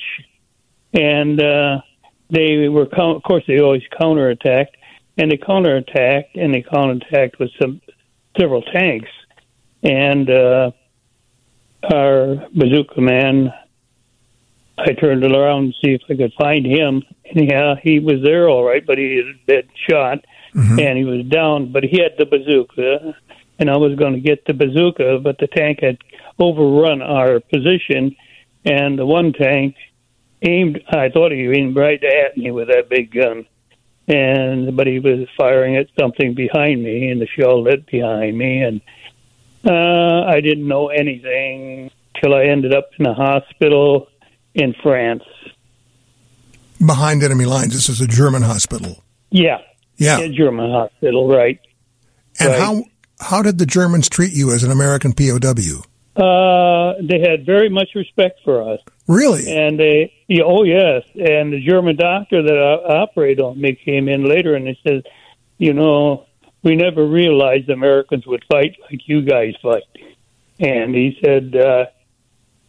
and 0.93 1.41
uh, 1.41 1.81
they 2.29 2.69
were 2.69 2.83
of 2.83 3.23
course 3.23 3.43
they 3.47 3.59
always 3.59 3.83
counterattacked, 3.99 4.75
and 5.17 5.31
they 5.31 5.37
counterattacked 5.37 6.35
and 6.35 6.53
they 6.53 6.61
counterattacked 6.61 7.39
with 7.39 7.51
some 7.61 7.81
several 8.39 8.61
tanks, 8.61 9.09
and 9.83 10.29
uh, 10.29 10.71
our 11.91 12.47
bazooka 12.55 13.01
man. 13.01 13.53
I 14.85 14.93
turned 14.93 15.23
it 15.23 15.35
around 15.35 15.73
to 15.73 15.73
see 15.81 15.93
if 15.93 16.01
I 16.09 16.15
could 16.15 16.33
find 16.33 16.65
him. 16.65 17.03
And 17.25 17.49
yeah, 17.49 17.75
he 17.81 17.99
was 17.99 18.21
there 18.23 18.49
all 18.49 18.63
right, 18.63 18.85
but 18.85 18.97
he 18.97 19.17
had 19.17 19.45
been 19.45 19.69
shot 19.89 20.25
mm-hmm. 20.53 20.79
and 20.79 20.97
he 20.97 21.03
was 21.03 21.25
down. 21.25 21.71
But 21.71 21.83
he 21.83 22.01
had 22.01 22.13
the 22.17 22.25
bazooka, 22.25 23.15
and 23.59 23.69
I 23.69 23.77
was 23.77 23.95
going 23.95 24.13
to 24.13 24.19
get 24.19 24.45
the 24.45 24.53
bazooka, 24.53 25.19
but 25.19 25.37
the 25.37 25.47
tank 25.47 25.79
had 25.81 25.97
overrun 26.39 27.01
our 27.01 27.39
position, 27.39 28.15
and 28.65 28.97
the 28.97 29.05
one 29.05 29.33
tank 29.33 29.75
aimed. 30.41 30.81
I 30.89 31.09
thought 31.09 31.31
he 31.31 31.47
aimed 31.47 31.75
right 31.75 32.03
at 32.03 32.37
me 32.37 32.51
with 32.51 32.69
that 32.69 32.89
big 32.89 33.11
gun, 33.11 33.45
and 34.07 34.75
but 34.75 34.87
he 34.87 34.99
was 34.99 35.27
firing 35.37 35.75
at 35.75 35.87
something 35.99 36.33
behind 36.33 36.81
me, 36.83 37.09
and 37.09 37.21
the 37.21 37.27
shell 37.27 37.61
lit 37.61 37.85
behind 37.85 38.37
me, 38.37 38.63
and 38.63 38.81
uh, 39.65 40.23
I 40.23 40.39
didn't 40.41 40.67
know 40.67 40.87
anything 40.87 41.91
till 42.21 42.33
I 42.33 42.45
ended 42.45 42.73
up 42.73 42.89
in 42.97 43.05
a 43.05 43.13
hospital 43.13 44.07
in 44.59 44.73
France. 44.83 45.23
Behind 46.85 47.23
enemy 47.23 47.45
lines. 47.45 47.73
This 47.73 47.89
is 47.89 48.01
a 48.01 48.07
German 48.07 48.41
hospital. 48.41 49.03
Yeah. 49.31 49.59
Yeah. 49.97 50.19
A 50.19 50.29
German 50.29 50.71
hospital, 50.71 51.27
right. 51.27 51.59
And 52.39 52.49
right. 52.49 52.59
how 52.59 52.83
how 53.19 53.41
did 53.41 53.57
the 53.57 53.65
Germans 53.65 54.07
treat 54.07 54.33
you 54.33 54.53
as 54.53 54.63
an 54.63 54.71
American 54.71 55.13
POW? 55.13 55.83
Uh, 56.15 56.93
they 57.01 57.19
had 57.19 57.45
very 57.45 57.69
much 57.69 57.89
respect 57.95 58.39
for 58.43 58.73
us. 58.73 58.79
Really? 59.07 59.49
And 59.49 59.79
they, 59.79 60.13
yeah, 60.27 60.43
oh 60.45 60.63
yes. 60.63 61.03
And 61.15 61.51
the 61.51 61.61
German 61.65 61.95
doctor 61.95 62.41
that 62.41 62.57
operated 62.57 63.41
on 63.41 63.59
me 63.59 63.75
came 63.75 64.07
in 64.07 64.23
later, 64.25 64.55
and 64.55 64.67
he 64.67 64.77
said, 64.83 65.03
you 65.57 65.73
know, 65.73 66.25
we 66.63 66.75
never 66.75 67.05
realized 67.05 67.69
Americans 67.69 68.25
would 68.25 68.43
fight 68.51 68.77
like 68.89 69.07
you 69.07 69.21
guys 69.21 69.53
fight. 69.61 69.83
And 70.59 70.93
he 70.93 71.17
said, 71.23 71.55
uh, 71.55 71.85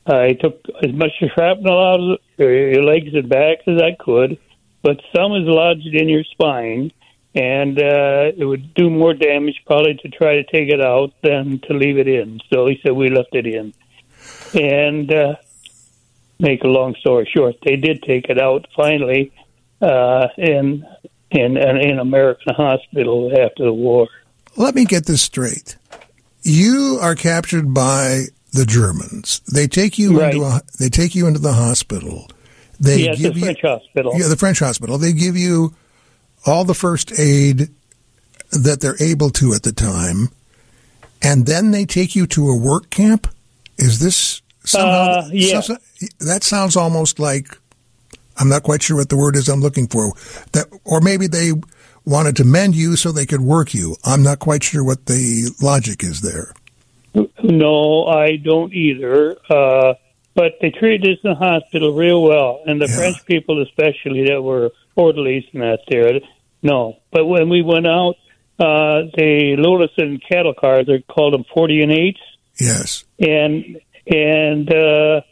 I 0.07 0.33
took 0.33 0.61
as 0.83 0.93
much 0.93 1.11
shrapnel 1.35 1.79
out 1.79 2.01
of 2.01 2.21
your 2.39 2.83
legs 2.83 3.15
and 3.15 3.29
back 3.29 3.59
as 3.67 3.81
I 3.81 3.97
could, 3.99 4.39
but 4.83 5.01
some 5.15 5.33
is 5.35 5.45
lodged 5.47 5.95
in 5.95 6.09
your 6.09 6.25
spine 6.25 6.93
and 7.35 7.79
uh, 7.79 8.33
it 8.37 8.45
would 8.45 8.75
do 8.75 8.91
more 8.91 9.15
damage 9.15 9.63
probably 9.67 9.95
to 9.95 10.09
try 10.09 10.37
to 10.37 10.45
take 10.45 10.69
it 10.69 10.81
out 10.81 11.13
than 11.23 11.61
to 11.61 11.75
leave 11.75 11.99
it 11.99 12.09
in. 12.09 12.41
So 12.53 12.67
he 12.67 12.81
said 12.83 12.93
we 12.93 13.09
left 13.09 13.35
it 13.35 13.47
in, 13.47 13.73
and 14.55 15.13
uh, 15.13 15.37
make 16.41 16.65
a 16.65 16.69
long 16.69 16.95
story 16.97 17.31
short, 17.33 17.57
they 17.65 17.77
did 17.77 18.03
take 18.03 18.29
it 18.29 18.41
out 18.41 18.67
finally 18.75 19.33
uh, 19.81 20.29
in 20.37 20.85
in 21.31 21.57
in 21.57 21.99
American 21.99 22.55
hospital 22.55 23.31
after 23.31 23.65
the 23.65 23.73
war. 23.73 24.09
Let 24.57 24.75
me 24.75 24.85
get 24.85 25.07
this 25.07 25.23
straight. 25.23 25.77
You 26.43 26.99
are 27.01 27.15
captured 27.15 27.73
by 27.73 28.25
the 28.53 28.67
Germans. 28.67 29.41
They 29.53 29.67
take 29.67 29.99
you 29.99 30.21
right. 30.21 30.35
into 30.35 30.45
a, 30.45 30.61
they 30.79 30.89
take 30.89 31.15
you 31.15 31.27
into 31.27 31.41
the 31.41 31.53
hospital. 31.53 32.29
They 32.79 33.05
yes, 33.05 33.19
give 33.19 33.35
the 33.35 33.41
French 33.41 33.63
you, 33.63 33.69
hospital. 33.69 34.13
Yeah, 34.17 34.29
the 34.29 34.37
French 34.37 34.59
hospital. 34.59 34.99
They 34.99 35.13
give 35.13 35.37
you 35.37 35.75
all 36.47 36.65
the 36.65 36.75
first 36.75 37.19
aid 37.19 37.69
that 38.51 38.81
they're 38.81 39.01
able 39.01 39.31
to 39.31 39.53
at 39.53 39.63
the 39.63 39.73
time, 39.73 40.31
and 41.23 41.47
then 41.47 41.71
they 41.71 41.85
take 41.85 42.17
you 42.17 42.27
to 42.29 42.49
a 42.49 42.57
work 42.57 42.91
camp. 42.91 43.29
Is 43.77 44.01
this 44.01 44.43
somehow? 44.65 45.21
Uh, 45.21 45.29
yeah. 45.33 45.61
that 46.21 46.43
sounds 46.43 46.77
almost 46.77 47.19
like 47.19 47.57
I'm 48.39 48.49
not 48.49 48.63
quite 48.63 48.83
sure 48.83 48.97
what 48.97 49.11
the 49.11 49.17
word 49.17 49.37
is 49.37 49.49
I'm 49.49 49.61
looking 49.61 49.87
for. 49.87 50.15
That, 50.53 50.67
or 50.85 51.01
maybe 51.01 51.27
they 51.27 51.53
wanted 52.07 52.37
to 52.37 52.45
mend 52.45 52.75
you 52.75 52.97
so 52.97 53.13
they 53.13 53.27
could 53.27 53.43
work 53.43 53.75
you. 53.75 53.97
I'm 54.05 54.23
not 54.23 54.39
quite 54.39 54.65
sure 54.65 54.83
what 54.83 55.07
the 55.07 55.55
logic 55.61 56.03
is 56.03 56.23
there. 56.23 56.55
No, 57.15 58.07
I 58.07 58.37
don't 58.37 58.73
either. 58.73 59.37
Uh, 59.49 59.95
but 60.35 60.53
they 60.61 60.71
treated 60.71 61.11
us 61.11 61.19
in 61.25 61.31
the 61.31 61.37
hospital 61.37 61.95
real 61.95 62.23
well, 62.23 62.63
and 62.67 62.81
the 62.81 62.89
yeah. 62.89 62.97
French 62.97 63.25
people, 63.27 63.63
especially 63.63 64.27
that 64.27 64.43
were 64.43 64.71
orderlies 64.95 65.45
and 65.53 65.63
that 65.63 65.81
there. 65.89 66.21
No, 66.63 66.99
but 67.11 67.27
when 67.27 67.49
we 67.49 67.63
went 67.63 67.87
out, 67.87 68.15
uh, 68.59 69.03
they 69.17 69.57
loaded 69.57 69.91
us 69.91 69.95
in 69.99 70.19
cattle 70.19 70.55
cars. 70.55 70.87
They 70.87 71.01
called 71.01 71.35
them 71.35 71.45
forty 71.53 71.83
and 71.83 71.91
eights. 71.91 72.21
Yes, 72.59 73.05
and 73.19 73.81
and 74.07 74.69
uh, 74.69 75.23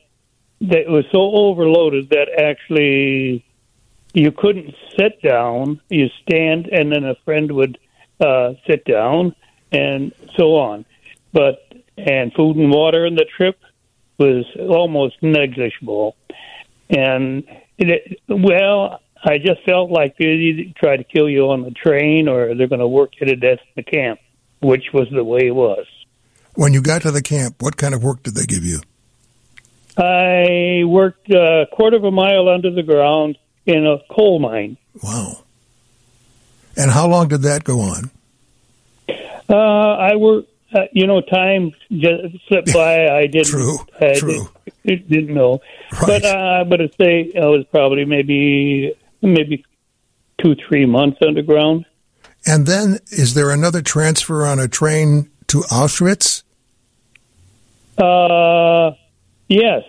that 0.62 0.88
was 0.88 1.04
so 1.12 1.20
overloaded 1.20 2.10
that 2.10 2.28
actually 2.36 3.44
you 4.14 4.32
couldn't 4.32 4.74
sit 4.98 5.22
down. 5.22 5.80
You 5.88 6.08
stand, 6.22 6.66
and 6.66 6.90
then 6.90 7.04
a 7.04 7.14
friend 7.24 7.52
would 7.52 7.78
uh, 8.20 8.54
sit 8.66 8.84
down, 8.84 9.36
and 9.70 10.12
so 10.36 10.56
on. 10.56 10.86
But 11.32 11.67
and 11.98 12.32
food 12.32 12.56
and 12.56 12.70
water 12.70 13.04
in 13.06 13.14
the 13.14 13.26
trip 13.36 13.58
was 14.18 14.44
almost 14.58 15.16
negligible. 15.22 16.16
And 16.90 17.44
it, 17.78 18.20
well, 18.28 19.00
I 19.22 19.38
just 19.38 19.62
felt 19.64 19.90
like 19.90 20.16
they 20.16 20.26
either 20.26 20.72
try 20.76 20.96
to 20.96 21.04
kill 21.04 21.28
you 21.28 21.50
on 21.50 21.62
the 21.62 21.70
train 21.70 22.28
or 22.28 22.54
they're 22.54 22.68
going 22.68 22.80
to 22.80 22.88
work 22.88 23.12
you 23.20 23.26
to 23.26 23.36
death 23.36 23.58
in 23.58 23.72
the 23.76 23.82
camp, 23.82 24.20
which 24.60 24.86
was 24.92 25.08
the 25.10 25.24
way 25.24 25.46
it 25.46 25.54
was. 25.54 25.86
When 26.54 26.72
you 26.72 26.82
got 26.82 27.02
to 27.02 27.10
the 27.10 27.22
camp, 27.22 27.56
what 27.60 27.76
kind 27.76 27.94
of 27.94 28.02
work 28.02 28.22
did 28.22 28.34
they 28.34 28.46
give 28.46 28.64
you? 28.64 28.80
I 29.96 30.84
worked 30.84 31.30
a 31.30 31.66
quarter 31.72 31.96
of 31.96 32.04
a 32.04 32.10
mile 32.10 32.48
under 32.48 32.70
the 32.70 32.82
ground 32.82 33.36
in 33.66 33.86
a 33.86 33.98
coal 34.12 34.38
mine. 34.38 34.76
Wow. 35.02 35.44
And 36.76 36.90
how 36.90 37.08
long 37.08 37.28
did 37.28 37.42
that 37.42 37.64
go 37.64 37.80
on? 37.80 38.10
Uh, 39.50 39.54
I 39.54 40.16
worked 40.16 40.50
uh, 40.74 40.80
you 40.92 41.06
know, 41.06 41.20
time 41.20 41.72
just 41.90 42.22
slipped 42.46 42.72
by. 42.72 43.08
I 43.08 43.26
didn't. 43.26 43.46
True. 43.46 43.78
I 44.00 44.14
true. 44.14 44.48
Didn't, 44.84 45.08
didn't 45.08 45.34
know. 45.34 45.60
Right. 45.92 46.06
But 46.06 46.24
uh, 46.24 46.64
but 46.64 46.76
to 46.78 46.90
say 47.00 47.32
I 47.36 47.46
was 47.46 47.64
probably 47.70 48.04
maybe 48.04 48.94
maybe 49.22 49.64
two 50.38 50.54
three 50.54 50.86
months 50.86 51.18
underground. 51.26 51.86
And 52.46 52.66
then, 52.66 53.00
is 53.10 53.34
there 53.34 53.50
another 53.50 53.82
transfer 53.82 54.46
on 54.46 54.58
a 54.58 54.68
train 54.68 55.30
to 55.48 55.60
Auschwitz? 55.62 56.44
Uh, 57.98 58.92
yes, 59.48 59.82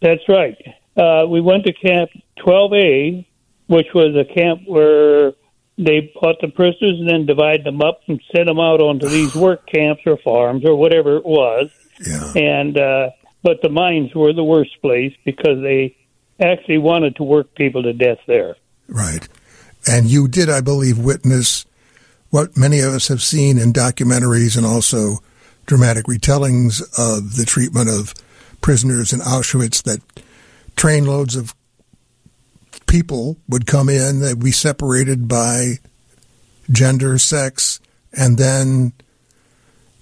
that's 0.00 0.28
right. 0.28 0.56
Uh, 0.96 1.26
we 1.26 1.40
went 1.40 1.64
to 1.64 1.72
Camp 1.72 2.10
12A, 2.38 3.26
which 3.66 3.86
was 3.94 4.14
a 4.14 4.24
camp 4.32 4.62
where 4.66 5.32
they 5.76 6.12
bought 6.20 6.36
the 6.40 6.48
prisoners 6.48 6.98
and 6.98 7.08
then 7.08 7.26
divide 7.26 7.64
them 7.64 7.80
up 7.80 8.00
and 8.06 8.20
send 8.34 8.48
them 8.48 8.60
out 8.60 8.80
onto 8.80 9.08
these 9.08 9.34
work 9.36 9.66
camps 9.66 10.02
or 10.06 10.16
farms 10.18 10.64
or 10.64 10.76
whatever 10.76 11.16
it 11.16 11.24
was. 11.24 11.70
Yeah. 12.06 12.32
And 12.34 12.78
uh, 12.78 13.10
but 13.42 13.60
the 13.62 13.68
mines 13.68 14.14
were 14.14 14.32
the 14.32 14.44
worst 14.44 14.80
place 14.80 15.12
because 15.24 15.60
they 15.62 15.96
actually 16.40 16.78
wanted 16.78 17.16
to 17.16 17.22
work 17.22 17.54
people 17.54 17.82
to 17.82 17.92
death 17.92 18.18
there. 18.26 18.56
Right. 18.88 19.28
And 19.86 20.06
you 20.06 20.28
did, 20.28 20.48
I 20.48 20.60
believe, 20.60 20.98
witness 20.98 21.66
what 22.30 22.56
many 22.56 22.80
of 22.80 22.92
us 22.92 23.08
have 23.08 23.22
seen 23.22 23.58
in 23.58 23.72
documentaries 23.72 24.56
and 24.56 24.66
also 24.66 25.18
dramatic 25.66 26.06
retellings 26.06 26.82
of 26.98 27.36
the 27.36 27.44
treatment 27.44 27.88
of 27.88 28.14
prisoners 28.60 29.12
in 29.12 29.20
Auschwitz 29.20 29.82
that 29.84 30.00
trainloads 30.74 31.36
of 31.36 31.54
people 32.86 33.36
would 33.48 33.66
come 33.66 33.88
in, 33.88 34.20
they'd 34.20 34.42
be 34.42 34.52
separated 34.52 35.28
by 35.28 35.74
gender, 36.70 37.18
sex, 37.18 37.80
and 38.12 38.38
then 38.38 38.92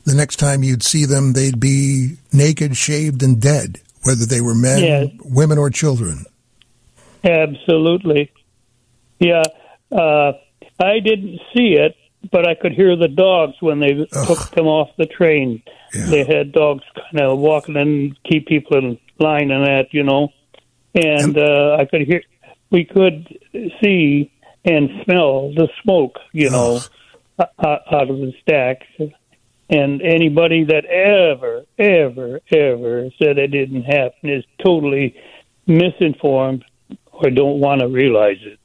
the 0.04 0.14
next 0.14 0.36
time 0.36 0.62
you'd 0.62 0.82
see 0.82 1.04
them, 1.04 1.32
they'd 1.32 1.60
be 1.60 2.16
naked, 2.32 2.76
shaved, 2.76 3.22
and 3.22 3.40
dead, 3.40 3.80
whether 4.02 4.26
they 4.26 4.40
were 4.40 4.54
men, 4.54 4.82
yes. 4.82 5.08
women, 5.24 5.58
or 5.58 5.70
children. 5.70 6.24
Absolutely. 7.24 8.32
Yeah. 9.20 9.44
Uh, 9.90 10.32
I 10.80 10.98
didn't 10.98 11.40
see 11.54 11.74
it, 11.74 11.96
but 12.32 12.48
I 12.48 12.54
could 12.54 12.72
hear 12.72 12.96
the 12.96 13.08
dogs 13.08 13.54
when 13.60 13.78
they 13.78 14.06
Ugh. 14.12 14.26
took 14.26 14.50
them 14.50 14.66
off 14.66 14.90
the 14.96 15.06
train. 15.06 15.62
Yeah. 15.94 16.06
They 16.06 16.24
had 16.24 16.52
dogs 16.52 16.82
kind 16.94 17.20
of 17.20 17.38
walking 17.38 17.76
and 17.76 18.16
keep 18.24 18.46
people 18.46 18.78
in 18.78 18.98
line 19.18 19.50
and 19.50 19.66
that, 19.66 19.92
you 19.92 20.02
know. 20.02 20.32
And 20.94 21.38
uh, 21.38 21.76
I 21.78 21.84
could 21.84 22.02
hear, 22.02 22.22
we 22.72 22.84
could 22.84 23.38
see 23.80 24.32
and 24.64 24.88
smell 25.04 25.52
the 25.54 25.68
smoke, 25.82 26.18
you 26.32 26.50
know, 26.50 26.80
out 27.38 28.10
of 28.10 28.16
the 28.16 28.32
stacks. 28.40 28.86
And 29.68 30.02
anybody 30.02 30.64
that 30.64 30.84
ever, 30.86 31.64
ever, 31.78 32.40
ever 32.50 33.10
said 33.18 33.38
it 33.38 33.48
didn't 33.48 33.84
happen 33.84 34.30
is 34.30 34.44
totally 34.62 35.16
misinformed 35.66 36.64
or 37.12 37.30
don't 37.30 37.60
want 37.60 37.80
to 37.80 37.88
realize 37.88 38.38
it. 38.42 38.58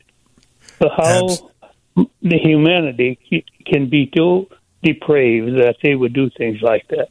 So 0.80 0.90
how 0.90 2.06
the 2.22 2.38
humanity 2.38 3.44
can 3.66 3.90
be 3.90 4.12
so 4.16 4.48
depraved 4.84 5.58
that 5.60 5.78
they 5.82 5.96
would 5.96 6.14
do 6.14 6.30
things 6.38 6.62
like 6.62 6.88
that. 6.90 7.10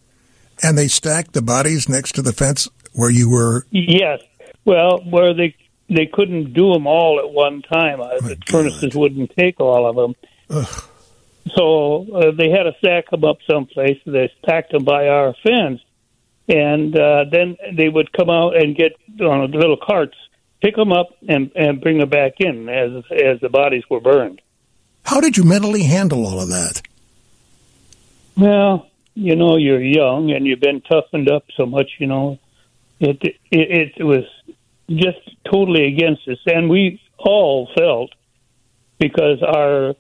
And 0.62 0.78
they 0.78 0.88
stacked 0.88 1.32
the 1.32 1.42
bodies 1.42 1.88
next 1.88 2.12
to 2.12 2.22
the 2.22 2.32
fence 2.32 2.68
where 2.92 3.10
you 3.10 3.28
were. 3.30 3.66
Yes, 3.70 4.20
well, 4.64 4.98
where 5.04 5.34
they 5.34 5.54
they 5.88 6.06
couldn't 6.06 6.52
do 6.52 6.72
them 6.72 6.86
all 6.86 7.18
at 7.18 7.30
one 7.30 7.62
time. 7.62 8.00
Uh, 8.00 8.18
the 8.20 8.36
God. 8.36 8.48
furnaces 8.48 8.94
wouldn't 8.94 9.34
take 9.36 9.60
all 9.60 9.88
of 9.88 9.96
them. 9.96 10.14
Ugh. 10.50 10.84
So 11.54 12.06
uh, 12.12 12.30
they 12.32 12.50
had 12.50 12.64
to 12.64 12.74
stack 12.78 13.10
them 13.10 13.24
up 13.24 13.38
someplace. 13.48 14.00
They 14.04 14.32
stacked 14.42 14.72
them 14.72 14.84
by 14.84 15.06
our 15.08 15.34
fence, 15.44 15.80
and 16.48 16.96
uh, 16.96 17.26
then 17.30 17.56
they 17.72 17.88
would 17.88 18.12
come 18.12 18.30
out 18.30 18.56
and 18.56 18.74
get 18.74 18.92
on 19.20 19.50
little 19.52 19.76
carts, 19.76 20.16
pick 20.60 20.74
them 20.74 20.92
up, 20.92 21.10
and 21.28 21.52
and 21.54 21.80
bring 21.80 21.98
them 21.98 22.08
back 22.08 22.40
in 22.40 22.68
as 22.68 23.04
as 23.12 23.40
the 23.40 23.48
bodies 23.48 23.84
were 23.88 24.00
burned. 24.00 24.40
How 25.04 25.20
did 25.20 25.36
you 25.36 25.44
mentally 25.44 25.84
handle 25.84 26.26
all 26.26 26.40
of 26.40 26.48
that? 26.48 26.82
Well, 28.36 28.88
you 29.14 29.36
know, 29.36 29.56
you're 29.56 29.80
young 29.80 30.32
and 30.32 30.46
you've 30.46 30.60
been 30.60 30.80
toughened 30.80 31.30
up 31.30 31.44
so 31.56 31.64
much. 31.64 31.92
You 31.98 32.08
know, 32.08 32.38
it 32.98 33.22
it, 33.22 33.92
it 33.96 34.04
was 34.04 34.24
just 34.88 35.18
totally 35.50 35.86
against 35.86 36.26
us, 36.28 36.38
and 36.46 36.68
we 36.68 37.00
all 37.18 37.68
felt 37.76 38.10
because 38.98 39.42
our 39.42 39.94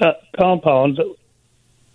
uh, 0.00 0.12
compounds. 0.38 0.98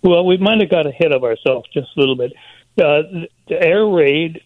Well, 0.02 0.24
we 0.24 0.36
might 0.36 0.60
have 0.60 0.70
got 0.70 0.86
ahead 0.86 1.12
of 1.12 1.24
ourselves 1.24 1.68
just 1.72 1.88
a 1.96 2.00
little 2.00 2.16
bit. 2.16 2.32
Uh, 2.78 3.26
the 3.48 3.60
air 3.60 3.84
raid 3.84 4.42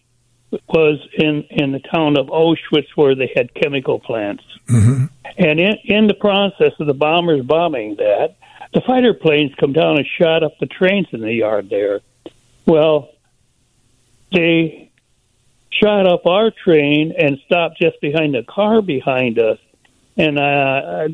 was 0.67 0.99
in 1.13 1.45
in 1.49 1.71
the 1.71 1.79
town 1.79 2.17
of 2.17 2.27
Auschwitz, 2.27 2.87
where 2.95 3.15
they 3.15 3.31
had 3.35 3.53
chemical 3.53 3.99
plants, 3.99 4.43
mm-hmm. 4.67 5.05
and 5.37 5.59
in 5.59 5.75
in 5.83 6.07
the 6.07 6.13
process 6.13 6.73
of 6.79 6.87
the 6.87 6.93
bombers 6.93 7.45
bombing 7.45 7.95
that, 7.97 8.35
the 8.73 8.81
fighter 8.81 9.13
planes 9.13 9.53
come 9.59 9.73
down 9.73 9.97
and 9.97 10.07
shot 10.19 10.43
up 10.43 10.57
the 10.59 10.65
trains 10.65 11.07
in 11.11 11.21
the 11.21 11.33
yard 11.33 11.69
there. 11.69 12.01
Well, 12.65 13.09
they 14.31 14.90
shot 15.71 16.07
up 16.07 16.25
our 16.25 16.51
train 16.63 17.13
and 17.17 17.37
stopped 17.45 17.79
just 17.81 17.99
behind 18.01 18.33
the 18.33 18.43
car 18.43 18.81
behind 18.81 19.39
us. 19.39 19.57
And 20.17 20.37
uh, 20.37 21.07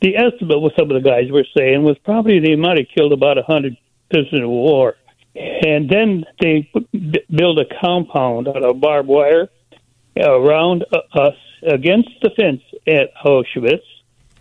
the 0.00 0.16
estimate, 0.16 0.60
what 0.60 0.72
some 0.78 0.90
of 0.90 1.02
the 1.02 1.08
guys 1.08 1.30
were 1.30 1.46
saying, 1.56 1.82
was 1.82 1.96
probably 2.04 2.40
they 2.40 2.56
might 2.56 2.78
have 2.78 2.86
killed 2.94 3.12
about 3.12 3.38
a 3.38 3.42
hundred 3.42 3.76
prisoners 4.10 4.42
of 4.42 4.48
war. 4.48 4.94
And 5.34 5.88
then 5.90 6.24
they 6.40 6.70
built 7.30 7.58
a 7.58 7.66
compound 7.80 8.48
out 8.48 8.64
of 8.64 8.80
barbed 8.80 9.08
wire 9.08 9.48
around 10.18 10.84
us 11.12 11.34
against 11.62 12.10
the 12.22 12.30
fence 12.30 12.62
at 12.86 13.14
Auschwitz, 13.24 13.82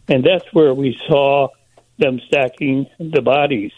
and 0.08 0.24
that's 0.24 0.46
where 0.54 0.74
we 0.74 0.98
saw 1.08 1.50
them 1.98 2.22
stacking 2.28 2.88
the 3.00 3.22
bodies. 3.22 3.72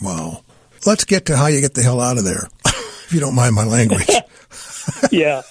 Wow. 0.00 0.42
Let's 0.84 1.04
get 1.04 1.26
to 1.26 1.36
how 1.36 1.46
you 1.46 1.60
get 1.60 1.74
the 1.74 1.82
hell 1.82 2.00
out 2.00 2.18
of 2.18 2.24
there, 2.24 2.48
if 2.66 3.12
you 3.12 3.20
don't 3.20 3.34
mind 3.34 3.54
my 3.54 3.64
language. 3.64 4.08
yeah. 5.10 5.42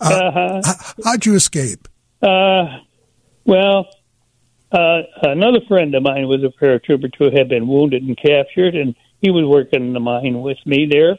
Uh, 0.00 0.04
uh-huh. 0.04 0.74
How'd 1.04 1.26
you 1.26 1.34
escape? 1.34 1.88
Uh, 2.22 2.78
well, 3.44 3.88
uh, 4.72 5.02
another 5.22 5.60
friend 5.68 5.94
of 5.94 6.02
mine 6.02 6.26
was 6.26 6.42
a 6.42 6.48
paratrooper 6.48 7.10
who 7.16 7.30
had 7.36 7.48
been 7.48 7.66
wounded 7.68 8.02
and 8.02 8.16
captured, 8.16 8.74
and 8.74 8.94
he 9.20 9.30
was 9.30 9.44
working 9.44 9.86
in 9.86 9.92
the 9.92 10.00
mine 10.00 10.40
with 10.40 10.58
me 10.66 10.86
there. 10.90 11.18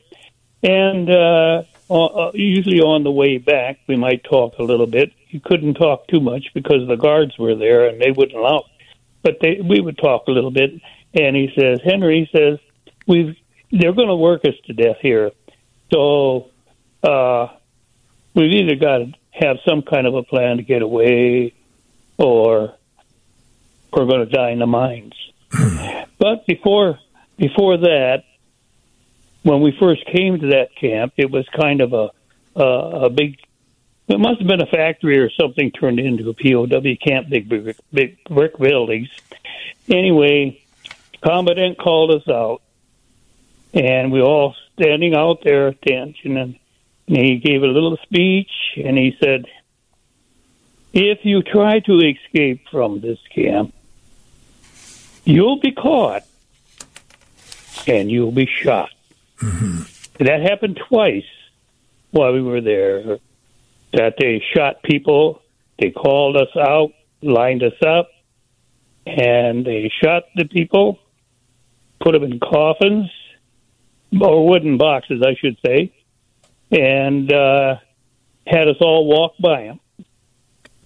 And 0.63 1.09
uh, 1.09 1.63
uh, 1.89 2.31
usually 2.33 2.81
on 2.81 3.03
the 3.03 3.11
way 3.11 3.37
back, 3.37 3.79
we 3.87 3.95
might 3.95 4.23
talk 4.23 4.57
a 4.57 4.63
little 4.63 4.87
bit. 4.87 5.11
You 5.29 5.39
couldn't 5.39 5.75
talk 5.75 6.07
too 6.07 6.19
much 6.19 6.45
because 6.53 6.87
the 6.87 6.95
guards 6.95 7.37
were 7.37 7.55
there 7.55 7.87
and 7.87 8.01
they 8.01 8.11
wouldn't 8.11 8.37
allow. 8.37 8.63
But 9.21 9.37
they, 9.41 9.61
we 9.61 9.79
would 9.79 9.97
talk 9.97 10.27
a 10.27 10.31
little 10.31 10.51
bit. 10.51 10.71
And 11.13 11.35
he 11.35 11.51
says, 11.57 11.79
Henry 11.83 12.29
says, 12.35 12.59
we've 13.07 13.35
they're 13.71 13.93
going 13.93 14.07
to 14.07 14.15
work 14.15 14.45
us 14.45 14.53
to 14.65 14.73
death 14.73 14.97
here. 15.01 15.31
So 15.91 16.51
uh, 17.05 17.47
we've 18.33 18.51
either 18.51 18.75
got 18.75 18.97
to 18.97 19.13
have 19.31 19.57
some 19.67 19.81
kind 19.81 20.07
of 20.07 20.15
a 20.15 20.23
plan 20.23 20.57
to 20.57 20.63
get 20.63 20.81
away, 20.81 21.53
or 22.17 22.75
we're 23.91 24.05
going 24.05 24.27
to 24.27 24.31
die 24.31 24.51
in 24.51 24.59
the 24.59 24.67
mines. 24.67 25.13
but 26.17 26.45
before 26.45 26.99
before 27.37 27.77
that, 27.77 28.23
when 29.43 29.61
we 29.61 29.75
first 29.79 30.05
came 30.05 30.39
to 30.39 30.47
that 30.47 30.75
camp, 30.75 31.13
it 31.17 31.29
was 31.29 31.47
kind 31.49 31.81
of 31.81 31.93
a 31.93 32.11
a, 32.55 33.05
a 33.05 33.09
big. 33.09 33.39
It 34.07 34.19
must 34.19 34.39
have 34.39 34.47
been 34.47 34.61
a 34.61 34.67
factory 34.67 35.17
or 35.17 35.31
something 35.31 35.71
turned 35.71 35.99
into 35.99 36.29
a 36.29 36.33
POW 36.33 36.95
camp, 37.03 37.29
big 37.29 37.49
big, 37.49 37.75
big 37.91 38.23
brick 38.25 38.57
buildings. 38.57 39.09
Anyway, 39.89 40.61
commandant 41.21 41.77
called 41.77 42.11
us 42.11 42.27
out, 42.27 42.61
and 43.73 44.11
we 44.11 44.21
all 44.21 44.55
standing 44.73 45.15
out 45.15 45.43
there, 45.43 45.67
attention, 45.67 46.37
and 46.37 46.59
and 47.07 47.17
he 47.17 47.37
gave 47.37 47.63
a 47.63 47.67
little 47.67 47.97
speech 48.03 48.49
and 48.77 48.97
he 48.97 49.15
said, 49.19 49.45
If 50.93 51.19
you 51.23 51.43
try 51.43 51.79
to 51.81 51.99
escape 51.99 52.67
from 52.69 53.01
this 53.01 53.19
camp, 53.33 53.73
you'll 55.23 55.59
be 55.59 55.71
caught 55.71 56.23
and 57.87 58.09
you'll 58.09 58.31
be 58.31 58.47
shot. 58.47 58.89
Mm-hmm. 59.37 60.23
That 60.23 60.41
happened 60.41 60.79
twice 60.87 61.25
while 62.11 62.33
we 62.33 62.41
were 62.41 62.61
there. 62.61 63.19
That 63.93 64.15
they 64.19 64.43
shot 64.55 64.83
people, 64.83 65.41
they 65.79 65.91
called 65.91 66.35
us 66.35 66.55
out, 66.57 66.91
lined 67.21 67.63
us 67.63 67.79
up, 67.85 68.09
and 69.05 69.65
they 69.65 69.91
shot 70.03 70.23
the 70.35 70.45
people, 70.45 70.99
put 72.01 72.13
them 72.13 72.23
in 72.23 72.39
coffins, 72.39 73.09
or 74.19 74.47
wooden 74.47 74.77
boxes, 74.77 75.21
I 75.25 75.35
should 75.35 75.57
say, 75.65 75.93
and 76.75 77.31
uh, 77.31 77.75
had 78.45 78.67
us 78.67 78.75
all 78.81 79.07
walk 79.07 79.33
by 79.39 79.63
him 79.63 79.79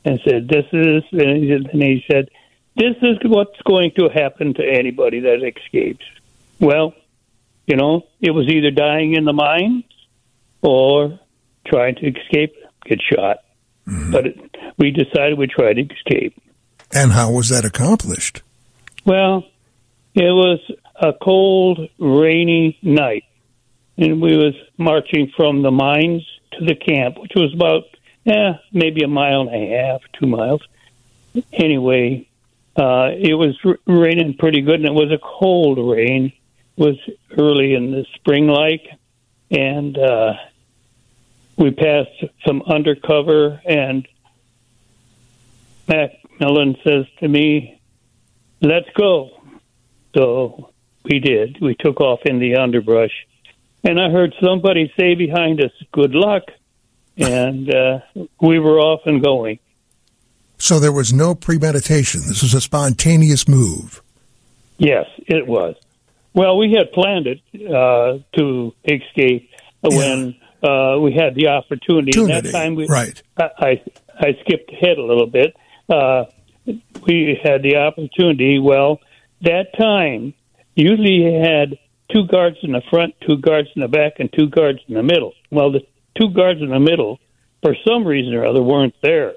and 0.06 0.20
said, 0.24 0.48
"This 0.48 0.66
is," 0.72 1.04
and 1.12 1.68
he 1.72 2.04
said, 2.10 2.30
"This 2.76 2.96
is 3.02 3.18
what's 3.24 3.60
going 3.68 3.92
to 3.98 4.10
happen 4.10 4.54
to 4.56 4.64
anybody 4.64 5.22
that 5.22 5.44
escapes." 5.44 6.06
Well, 6.60 6.94
you 7.66 7.76
know, 7.76 8.04
it 8.22 8.32
was 8.32 8.48
either 8.48 8.72
dying 8.72 9.16
in 9.16 9.26
the 9.26 9.34
mines 9.34 9.86
or 10.62 11.20
trying 11.66 11.96
to 11.96 12.08
escape, 12.08 12.56
get 12.86 13.00
shot. 13.02 13.38
Mm-hmm. 13.88 14.12
But 14.12 14.28
it, 14.28 14.58
we 14.78 14.92
decided 14.92 15.38
we'd 15.38 15.50
try 15.50 15.74
to 15.74 15.82
escape. 15.82 16.40
And 16.92 17.12
how 17.12 17.32
was 17.32 17.50
that 17.50 17.66
accomplished? 17.66 18.42
Well, 19.06 19.46
it 20.14 20.22
was 20.22 20.60
a 20.96 21.14
cold, 21.14 21.80
rainy 21.98 22.78
night 22.82 23.24
and 24.00 24.22
we 24.22 24.38
was 24.38 24.56
marching 24.78 25.32
from 25.36 25.62
the 25.62 25.72
mines 25.72 26.26
to 26.54 26.66
the 26.66 26.76
camp, 26.76 27.20
which 27.20 27.34
was 27.36 27.54
about 27.54 27.84
eh, 28.26 28.54
maybe 28.72 29.04
a 29.04 29.08
mile 29.08 29.42
and 29.42 29.50
a 29.50 29.78
half, 29.78 30.02
two 30.14 30.26
miles. 30.26 30.62
Anyway, 31.54 32.28
uh, 32.76 33.10
it 33.12 33.34
was 33.34 33.58
r- 33.64 33.78
raining 33.86 34.36
pretty 34.36 34.62
good, 34.62 34.76
and 34.76 34.86
it 34.86 34.94
was 34.94 35.12
a 35.12 35.20
cold 35.22 35.78
rain. 35.78 36.32
It 36.78 36.82
was 36.82 36.98
early 37.38 37.74
in 37.74 37.92
the 37.92 38.06
spring, 38.16 38.48
like, 38.48 38.88
and 39.52 39.98
uh, 39.98 40.34
we 41.58 41.72
passed 41.72 42.24
some 42.46 42.62
undercover 42.64 43.62
and 43.66 44.08
Macmillan 45.90 46.78
says 46.84 47.06
to 47.20 47.28
me, 47.28 47.82
"Let's 48.62 48.90
go." 48.96 49.32
So 50.16 50.72
we 51.04 51.20
did. 51.20 51.60
We 51.60 51.76
took 51.76 52.00
off 52.00 52.22
in 52.26 52.40
the 52.40 52.56
underbrush, 52.56 53.12
and 53.84 54.00
I 54.00 54.10
heard 54.10 54.34
somebody 54.42 54.92
say 54.98 55.16
behind 55.16 55.62
us, 55.62 55.72
"Good 55.92 56.14
luck," 56.14 56.44
and 57.18 57.74
uh, 57.74 58.00
we 58.42 58.60
were 58.60 58.80
off 58.80 59.02
and 59.06 59.24
going. 59.24 59.60
So 60.58 60.80
there 60.80 60.92
was 60.92 61.14
no 61.14 61.36
premeditation. 61.36 62.22
This 62.28 62.42
was 62.42 62.54
a 62.54 62.62
spontaneous 62.62 63.48
move. 63.48 64.02
Yes, 64.78 65.06
it 65.18 65.48
was. 65.48 65.76
Well, 66.34 66.58
we 66.58 66.74
had 66.74 66.92
planned 66.92 67.28
it 67.28 67.42
uh, 67.74 68.20
to 68.38 68.74
escape 68.86 69.50
when 69.82 70.36
uh, 70.62 71.00
we 71.00 71.14
had 71.14 71.36
the 71.36 71.48
opportunity. 71.48 72.12
And 72.20 72.32
Opportunity, 72.32 72.52
that 72.52 72.52
time, 72.52 72.76
we, 72.76 72.88
right. 72.88 73.22
I, 73.38 73.50
I 73.58 73.82
I 74.20 74.38
skipped 74.42 74.72
ahead 74.72 74.98
a 74.98 75.04
little 75.04 75.28
bit. 75.28 75.56
Uh, 75.90 76.26
we 76.66 77.40
had 77.42 77.64
the 77.64 77.78
opportunity. 77.78 78.60
Well, 78.60 79.00
that 79.42 79.78
time 79.78 80.34
usually 80.76 81.14
you 81.14 81.42
had 81.42 81.78
two 82.12 82.26
guards 82.28 82.58
in 82.64 82.72
the 82.72 82.82
front, 82.90 83.16
two 83.26 83.38
guards 83.38 83.70
in 83.76 83.82
the 83.82 83.88
back, 83.88 84.20
and 84.20 84.32
two 84.32 84.48
guards 84.50 84.80
in 84.88 84.96
the 84.96 85.04
middle. 85.04 85.34
Well, 85.52 85.72
the 85.72 85.82
two 86.20 86.30
guards 86.32 86.62
in 86.62 86.70
the 86.70 86.80
middle, 86.80 87.20
for 87.62 87.76
some 87.88 88.06
reason 88.06 88.34
or 88.34 88.46
other, 88.46 88.62
weren't 88.62 88.96
there. 89.02 89.34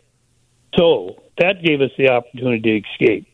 So 0.76 1.22
that 1.38 1.62
gave 1.62 1.80
us 1.80 1.90
the 1.98 2.08
opportunity 2.08 2.80
to 2.82 2.88
escape. 2.88 3.28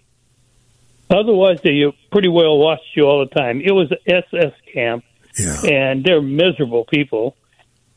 Otherwise, 1.11 1.61
they 1.63 1.85
pretty 2.13 2.29
well 2.29 2.59
watched 2.59 2.95
you 2.97 3.05
all 3.05 3.21
the 3.21 3.35
time. 3.35 3.61
It 3.65 3.73
was 3.73 3.91
an 3.91 3.99
SS 4.07 4.53
camp, 4.73 5.05
Yeah. 5.39 5.61
and 5.65 6.05
they're 6.05 6.21
miserable 6.21 6.85
people. 6.85 7.35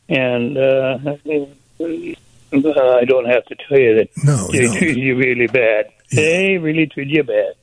And 0.08 0.56
uh, 0.56 0.98
I 1.80 3.04
don't 3.04 3.26
have 3.26 3.44
to 3.46 3.56
tell 3.68 3.78
you 3.78 3.94
that 3.96 4.08
No, 4.24 4.46
they 4.50 4.66
treat 4.78 4.96
you 4.98 5.16
really 5.16 5.46
bad. 5.46 5.90
They 6.10 6.58
really 6.58 6.86
treat 6.86 7.08
you 7.08 7.22
bad. 7.22 7.54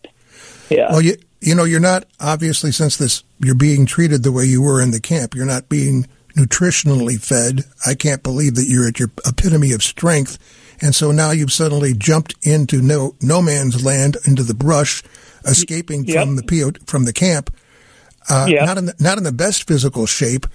Yeah. 0.70 0.92
Well, 0.92 1.02
you 1.02 1.16
you 1.42 1.56
know 1.56 1.64
you're 1.64 1.80
not 1.80 2.06
obviously 2.20 2.72
since 2.72 2.98
this 2.98 3.24
you're 3.40 3.56
being 3.56 3.86
treated 3.86 4.24
the 4.24 4.32
way 4.32 4.46
you 4.46 4.62
were 4.62 4.82
in 4.82 4.92
the 4.92 5.00
camp. 5.00 5.36
You're 5.36 5.46
not 5.46 5.70
being 5.70 6.08
nutritionally 6.38 7.20
fed. 7.22 7.66
I 7.86 7.96
can't 7.96 8.24
believe 8.24 8.56
that 8.56 8.68
you're 8.68 8.88
at 8.88 9.00
your 9.00 9.12
epitome 9.26 9.72
of 9.72 9.84
strength, 9.84 10.38
and 10.82 10.94
so 10.96 11.12
now 11.12 11.32
you've 11.32 11.52
suddenly 11.52 11.94
jumped 11.94 12.36
into 12.46 12.82
no 12.82 13.16
no 13.22 13.42
man's 13.42 13.84
land, 13.84 14.18
into 14.26 14.44
the 14.44 14.54
brush, 14.54 15.04
escaping 15.46 16.06
Yep. 16.06 16.26
from 16.26 16.36
the 16.36 16.44
PO, 16.44 16.72
from 16.86 17.06
the 17.06 17.14
camp. 17.14 17.54
Uh, 18.30 18.46
Yep. 18.50 18.66
Not 18.66 18.78
in 18.78 18.86
the, 18.88 18.96
not 19.00 19.18
in 19.18 19.24
the 19.24 19.32
best 19.32 19.68
physical 19.68 20.06
shape. 20.06 20.46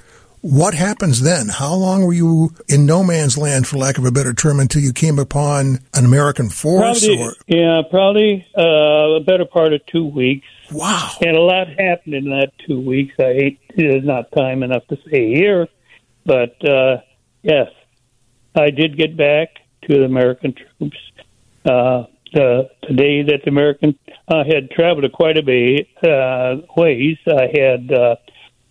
What 0.44 0.74
happens 0.74 1.22
then? 1.22 1.48
How 1.48 1.72
long 1.72 2.04
were 2.04 2.12
you 2.12 2.52
in 2.68 2.84
no 2.84 3.02
man's 3.02 3.38
land, 3.38 3.66
for 3.66 3.78
lack 3.78 3.96
of 3.96 4.04
a 4.04 4.10
better 4.10 4.34
term, 4.34 4.60
until 4.60 4.82
you 4.82 4.92
came 4.92 5.18
upon 5.18 5.78
an 5.94 6.04
American 6.04 6.50
force? 6.50 7.00
Probably, 7.00 7.22
or 7.22 7.32
yeah, 7.46 7.80
probably 7.90 8.46
uh, 8.54 9.16
a 9.16 9.20
better 9.20 9.46
part 9.46 9.72
of 9.72 9.86
two 9.86 10.04
weeks. 10.04 10.46
wow, 10.70 11.12
And 11.22 11.34
a 11.34 11.40
lot 11.40 11.68
happened 11.68 12.14
in 12.14 12.24
that 12.26 12.52
two 12.66 12.78
weeks. 12.78 13.14
I 13.18 13.32
hate 13.32 13.58
there's 13.74 14.04
not 14.04 14.30
time 14.32 14.62
enough 14.62 14.86
to 14.88 14.98
say 15.10 15.32
here, 15.34 15.66
but 16.26 16.62
uh, 16.62 16.98
yes, 17.40 17.70
I 18.54 18.68
did 18.68 18.98
get 18.98 19.16
back 19.16 19.60
to 19.84 19.98
the 19.98 20.04
American 20.04 20.52
troops. 20.52 20.98
Uh, 21.64 22.04
the, 22.34 22.68
the 22.86 22.94
day 22.94 23.22
that 23.22 23.44
the 23.44 23.48
American 23.48 23.98
I 24.28 24.44
had 24.44 24.70
traveled 24.72 25.10
quite 25.12 25.38
a 25.38 25.42
bit 25.42 25.88
uh, 26.06 26.56
ways, 26.76 27.16
I 27.26 27.48
had 27.50 27.90
uh, 27.90 28.16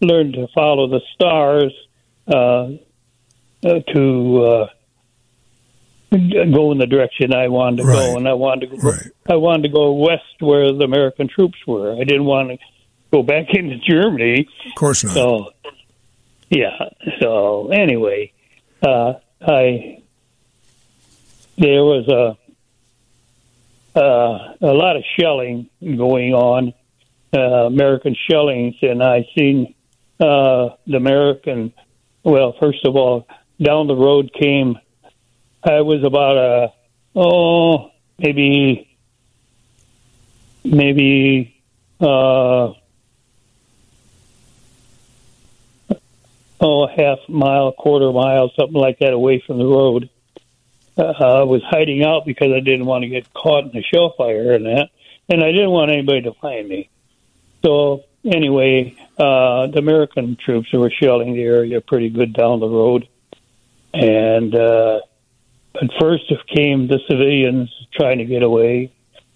learned 0.01 0.33
to 0.33 0.47
follow 0.53 0.87
the 0.87 1.01
stars 1.13 1.73
uh, 2.27 2.33
uh, 3.65 3.79
to 3.93 4.43
uh, 4.45 4.67
go 6.11 6.71
in 6.71 6.77
the 6.77 6.87
direction 6.87 7.33
I 7.33 7.47
wanted 7.47 7.83
to 7.83 7.87
Right. 7.87 7.95
go, 7.95 8.17
and 8.17 8.27
I 8.27 8.33
wanted 8.33 8.69
to 8.71 8.77
go. 8.77 8.89
Right. 8.89 9.07
I 9.29 9.35
wanted 9.35 9.63
to 9.63 9.69
go 9.69 9.93
west 9.93 10.23
where 10.39 10.71
the 10.71 10.83
American 10.83 11.27
troops 11.27 11.57
were. 11.65 11.93
I 11.99 12.03
didn't 12.03 12.25
want 12.25 12.49
to 12.51 12.57
go 13.11 13.23
back 13.23 13.47
into 13.53 13.77
Germany. 13.77 14.47
of 14.67 14.75
course 14.75 15.03
not. 15.03 15.13
So, 15.13 15.51
yeah. 16.49 16.89
So 17.19 17.69
anyway, 17.69 18.31
uh, 18.81 19.13
I 19.41 19.99
there 21.57 21.83
was 21.83 22.07
a 22.07 22.37
uh, 23.95 24.55
a 24.61 24.73
lot 24.73 24.95
of 24.97 25.03
shelling 25.19 25.69
going 25.81 26.33
on, 26.33 26.73
uh, 27.35 27.39
American 27.67 28.15
shellings, 28.29 28.75
and 28.81 29.03
I 29.03 29.27
seen 29.37 29.75
uh, 30.23 30.75
the 30.87 30.95
American. 30.95 31.73
Well, 32.23 32.55
first 32.59 32.85
of 32.85 32.95
all, 32.95 33.27
down 33.61 33.87
the 33.87 33.95
road 33.95 34.31
came. 34.33 34.79
I 35.63 35.81
was 35.81 36.03
about 36.03 36.37
a 36.37 36.73
oh 37.15 37.91
maybe 38.17 38.97
maybe 40.63 41.61
uh, 41.99 42.73
oh, 46.61 46.83
a 46.83 46.91
half 46.95 47.19
mile, 47.27 47.73
quarter 47.73 48.11
mile, 48.11 48.51
something 48.57 48.79
like 48.79 48.99
that 48.99 49.11
away 49.13 49.43
from 49.45 49.57
the 49.57 49.65
road. 49.65 50.09
Uh, 50.97 51.13
I 51.19 51.43
was 51.43 51.61
hiding 51.63 52.03
out 52.03 52.25
because 52.25 52.51
I 52.53 52.59
didn't 52.59 52.85
want 52.85 53.03
to 53.03 53.09
get 53.09 53.33
caught 53.33 53.65
in 53.65 53.77
a 53.77 53.81
shell 53.81 54.13
fire 54.17 54.53
and 54.53 54.65
that, 54.65 54.89
and 55.27 55.43
I 55.43 55.51
didn't 55.51 55.71
want 55.71 55.91
anybody 55.91 56.21
to 56.21 56.33
find 56.33 56.67
me. 56.67 56.89
So 57.63 58.03
anyway, 58.23 58.95
uh, 59.17 59.67
the 59.67 59.77
American 59.77 60.37
troops 60.43 60.69
were 60.73 60.91
shelling 61.01 61.33
the 61.33 61.43
area 61.43 61.81
pretty 61.81 62.09
good 62.09 62.33
down 62.33 62.59
the 62.59 62.67
road, 62.67 63.07
and 63.93 64.55
uh, 64.55 64.99
but 65.73 65.89
first 65.99 66.31
came 66.55 66.87
the 66.87 66.99
civilians 67.09 67.69
trying 67.93 68.19
to 68.19 68.25
get 68.25 68.43
away, 68.43 68.91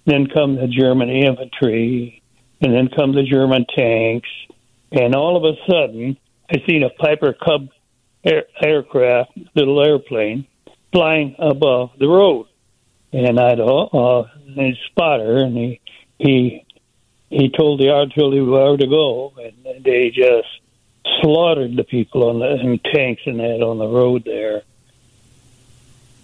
then 0.06 0.28
come 0.28 0.56
the 0.56 0.68
German 0.68 1.10
infantry, 1.10 2.22
and 2.62 2.74
then 2.74 2.90
come 2.96 3.14
the 3.14 3.24
German 3.24 3.66
tanks, 3.76 4.30
and 4.92 5.14
all 5.16 5.38
of 5.38 5.44
a 5.44 5.58
sudden, 5.70 6.18
I 6.50 6.56
seen 6.68 6.84
a 6.84 6.90
Piper 6.90 7.34
Cub 7.34 7.70
air, 8.24 8.46
aircraft, 8.62 9.32
little 9.56 9.84
airplane, 9.84 10.48
flying 10.92 11.36
above 11.38 11.92
the 12.00 12.08
road, 12.08 12.48
and 13.14 13.40
I 13.40 13.56
thought, 13.56 13.94
uh, 13.94 14.28
and 14.58 14.78
spotter, 14.90 15.38
and 15.38 15.56
he 15.58 15.82
he 16.20 16.66
he 17.30 17.50
told 17.50 17.80
the 17.80 17.90
artillery 17.90 18.44
where 18.44 18.78
to 18.78 18.88
go, 18.88 19.34
and 19.38 19.84
they 19.84 20.10
just 20.10 20.48
slaughtered 21.22 21.76
the 21.76 21.84
people 21.84 22.30
on 22.30 22.40
the 22.40 22.46
and 22.46 22.84
tanks 22.84 23.24
and 23.26 23.40
that 23.40 23.62
on 23.62 23.78
the 23.78 23.88
road 23.88 24.24
there. 24.26 24.64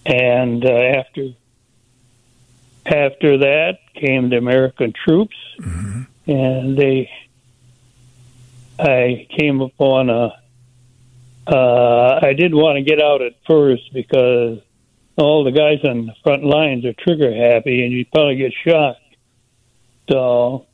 And 0.05 0.65
uh, 0.65 0.69
after 0.69 1.29
after 2.85 3.37
that 3.39 3.79
came 3.95 4.29
the 4.29 4.37
American 4.37 4.93
troops, 5.05 5.37
and 6.27 6.77
they 6.77 7.09
I 8.79 9.27
came 9.37 9.61
upon 9.61 10.09
a. 10.09 10.39
Uh, 11.45 12.19
I 12.23 12.31
didn't 12.33 12.55
want 12.55 12.77
to 12.77 12.83
get 12.83 13.01
out 13.01 13.21
at 13.21 13.33
first 13.45 13.93
because 13.93 14.59
all 15.17 15.43
the 15.43 15.51
guys 15.51 15.79
on 15.83 16.05
the 16.05 16.13
front 16.23 16.45
lines 16.45 16.85
are 16.85 16.93
trigger 16.93 17.33
happy, 17.33 17.83
and 17.83 17.91
you'd 17.91 18.09
probably 18.11 18.37
get 18.37 18.53
shot. 18.65 18.95
So 20.09 20.67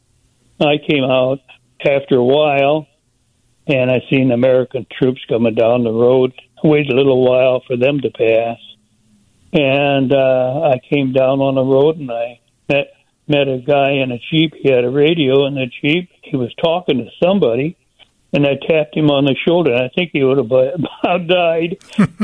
I 0.59 0.77
came 0.77 1.03
out 1.03 1.39
after 1.85 2.15
a 2.15 2.23
while, 2.23 2.87
and 3.67 3.89
I 3.89 4.01
seen 4.09 4.31
American 4.31 4.85
troops 4.91 5.21
coming 5.29 5.55
down 5.55 5.83
the 5.83 5.91
road. 5.91 6.33
I 6.63 6.67
waited 6.67 6.91
a 6.91 6.95
little 6.95 7.23
while 7.23 7.63
for 7.65 7.77
them 7.77 8.01
to 8.01 8.09
pass, 8.09 8.57
and 9.53 10.13
uh, 10.13 10.71
I 10.73 10.81
came 10.89 11.13
down 11.13 11.39
on 11.39 11.55
the 11.55 11.63
road, 11.63 11.97
and 11.97 12.11
I 12.11 12.39
met 12.67 12.87
met 13.27 13.47
a 13.47 13.59
guy 13.59 13.91
in 13.91 14.11
a 14.11 14.19
jeep. 14.31 14.53
He 14.55 14.69
had 14.69 14.83
a 14.83 14.89
radio 14.89 15.45
in 15.45 15.53
the 15.53 15.67
jeep. 15.81 16.09
He 16.23 16.35
was 16.35 16.53
talking 16.55 16.97
to 16.97 17.09
somebody, 17.23 17.77
and 18.33 18.45
I 18.45 18.55
tapped 18.55 18.97
him 18.97 19.09
on 19.11 19.25
the 19.25 19.35
shoulder. 19.47 19.71
And 19.71 19.83
I 19.83 19.89
think 19.95 20.11
he 20.11 20.23
would 20.23 20.37
have 20.37 20.47
about 21.03 21.27
died. 21.27 21.77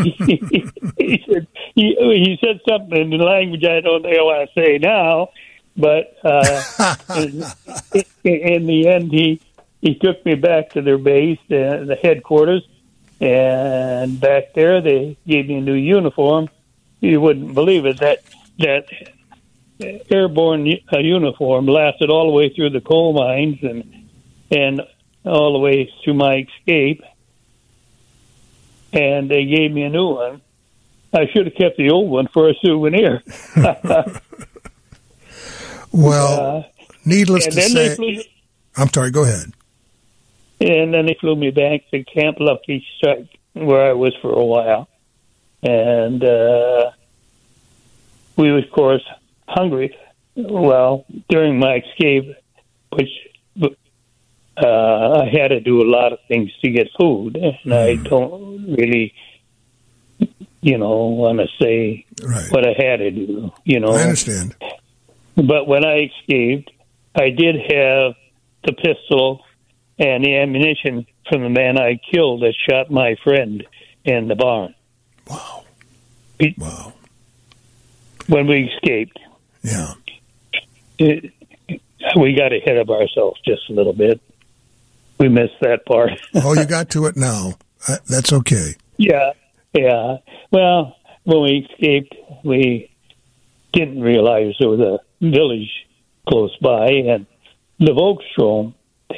he, 0.03 0.11
he 0.97 1.23
said 1.29 1.47
he, 1.75 1.95
he 1.95 2.37
said 2.41 2.59
something 2.67 2.99
in 2.99 3.11
the 3.11 3.23
language 3.23 3.63
I 3.63 3.81
don't 3.81 4.01
think 4.01 4.17
I 4.17 4.21
want 4.21 4.49
to 4.49 4.61
say 4.61 4.77
now, 4.79 5.29
but 5.77 6.15
uh, 6.23 6.95
in, 7.15 7.43
in 8.23 8.65
the 8.65 8.87
end, 8.87 9.11
he 9.11 9.41
he 9.81 9.95
took 9.95 10.25
me 10.25 10.35
back 10.35 10.71
to 10.71 10.81
their 10.81 10.97
base, 10.97 11.39
uh, 11.45 11.85
the 11.85 11.97
headquarters, 12.01 12.67
and 13.19 14.19
back 14.19 14.53
there 14.53 14.81
they 14.81 15.17
gave 15.27 15.47
me 15.47 15.57
a 15.57 15.61
new 15.61 15.73
uniform. 15.73 16.49
You 17.01 17.21
wouldn't 17.21 17.53
believe 17.53 17.85
it 17.85 17.99
that 17.99 18.23
that 18.59 18.87
airborne 20.09 20.79
uh, 20.91 20.97
uniform 20.99 21.67
lasted 21.67 22.09
all 22.09 22.27
the 22.27 22.33
way 22.33 22.49
through 22.49 22.69
the 22.69 22.81
coal 22.81 23.13
mines 23.13 23.59
and 23.61 24.07
and 24.49 24.81
all 25.25 25.53
the 25.53 25.59
way 25.59 25.91
through 26.03 26.13
my 26.13 26.47
escape. 26.57 27.03
And 28.93 29.29
they 29.29 29.45
gave 29.45 29.73
me 29.73 29.83
a 29.83 29.89
new 29.89 30.13
one. 30.13 30.41
I 31.13 31.27
should 31.27 31.45
have 31.47 31.55
kept 31.55 31.77
the 31.77 31.89
old 31.89 32.09
one 32.09 32.27
for 32.27 32.49
a 32.49 32.53
souvenir. 32.61 33.23
Well, 35.95 36.57
Uh, 36.57 36.63
needless 37.05 37.45
to 37.45 37.51
say, 37.53 38.25
I'm 38.75 38.89
sorry. 38.91 39.11
Go 39.11 39.23
ahead. 39.23 39.53
and 40.59 40.93
then 40.93 41.05
they 41.05 41.15
flew 41.21 41.35
me 41.35 41.51
back 41.51 41.89
to 41.91 42.03
Camp 42.03 42.37
Lucky 42.39 42.85
Strike, 42.97 43.29
where 43.53 43.89
I 43.89 43.93
was 43.93 44.13
for 44.21 44.31
a 44.33 44.43
while, 44.43 44.89
and 45.63 46.21
uh, 46.23 46.91
we 48.35 48.51
was, 48.51 48.65
of 48.65 48.71
course, 48.71 49.05
hungry. 49.47 49.97
well, 50.35 51.05
during 51.29 51.59
my 51.59 51.75
escape, 51.75 52.35
which 52.91 53.09
uh, 54.57 55.21
I 55.21 55.29
had 55.29 55.49
to 55.49 55.59
do 55.59 55.81
a 55.81 55.87
lot 55.89 56.11
of 56.11 56.19
things 56.27 56.51
to 56.61 56.69
get 56.71 56.87
food, 56.99 57.37
and 57.37 57.55
mm. 57.65 57.73
I 57.73 57.95
don't 57.95 58.75
really, 58.75 59.13
you 60.61 60.77
know, 60.77 61.05
want 61.07 61.39
to 61.39 61.47
say 61.61 62.05
right. 62.21 62.51
what 62.51 62.65
I 62.67 62.73
had 62.77 62.97
to 62.97 63.11
do. 63.11 63.51
You 63.63 63.79
know, 63.79 63.93
I 63.93 64.01
understand. 64.01 64.55
But 65.35 65.67
when 65.67 65.85
I 65.85 66.09
escaped, 66.09 66.71
I 67.15 67.29
did 67.29 67.55
have 67.55 68.13
the 68.63 68.73
pistol 68.73 69.43
and 69.97 70.23
the 70.23 70.37
ammunition 70.37 71.05
from 71.29 71.43
the 71.43 71.49
man 71.49 71.77
I 71.77 71.99
killed 72.11 72.41
that 72.41 72.53
shot 72.69 72.91
my 72.91 73.15
friend 73.23 73.65
in 74.03 74.27
the 74.27 74.35
barn. 74.35 74.75
Wow. 75.27 75.63
wow. 76.57 76.93
When 78.27 78.47
we 78.47 78.71
escaped. 78.73 79.19
Yeah. 79.63 79.93
It, 80.99 81.33
we 82.19 82.35
got 82.35 82.53
ahead 82.53 82.77
of 82.77 82.89
ourselves 82.89 83.39
just 83.45 83.69
a 83.69 83.73
little 83.73 83.93
bit. 83.93 84.21
We 85.17 85.29
missed 85.29 85.59
that 85.61 85.85
part. 85.85 86.11
oh, 86.35 86.53
you 86.53 86.65
got 86.65 86.89
to 86.91 87.05
it 87.05 87.15
now. 87.15 87.53
Uh, 87.87 87.97
that's 88.07 88.31
okay. 88.31 88.73
Yeah, 88.97 89.31
yeah. 89.73 90.17
Well, 90.51 90.95
when 91.23 91.43
we 91.43 91.67
escaped, 91.69 92.15
we 92.43 92.91
didn't 93.73 94.01
realize 94.01 94.55
there 94.59 94.69
was 94.69 94.79
a 94.79 94.99
village 95.21 95.71
close 96.27 96.55
by, 96.57 96.87
and 96.87 97.25
the 97.79 97.91
Volkssturm, 97.91 98.73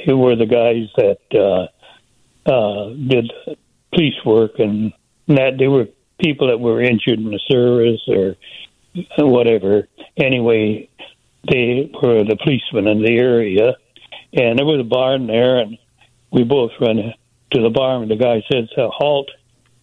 they 0.06 0.12
were 0.12 0.36
the 0.36 0.46
guys 0.46 0.88
that 0.96 1.20
uh, 1.34 2.50
uh, 2.50 2.90
did 2.90 3.32
police 3.92 4.24
work, 4.24 4.58
and 4.58 4.92
that 5.28 5.56
they 5.58 5.68
were 5.68 5.88
people 6.20 6.48
that 6.48 6.60
were 6.60 6.82
injured 6.82 7.18
in 7.18 7.30
the 7.30 7.40
service 7.48 8.02
or 8.08 8.36
whatever. 9.18 9.86
Anyway, 10.16 10.88
they 11.50 11.90
were 12.02 12.24
the 12.24 12.36
policemen 12.42 12.88
in 12.88 13.02
the 13.02 13.16
area, 13.16 13.76
and 14.32 14.58
there 14.58 14.66
was 14.66 14.80
a 14.80 14.84
barn 14.84 15.26
there, 15.26 15.58
and 15.58 15.78
we 16.30 16.44
both 16.44 16.72
ran 16.80 17.14
to 17.52 17.62
the 17.62 17.70
barn. 17.70 18.02
And 18.02 18.10
the 18.10 18.16
guy 18.16 18.42
said, 18.50 18.68
"So 18.74 18.90
halt." 18.92 19.30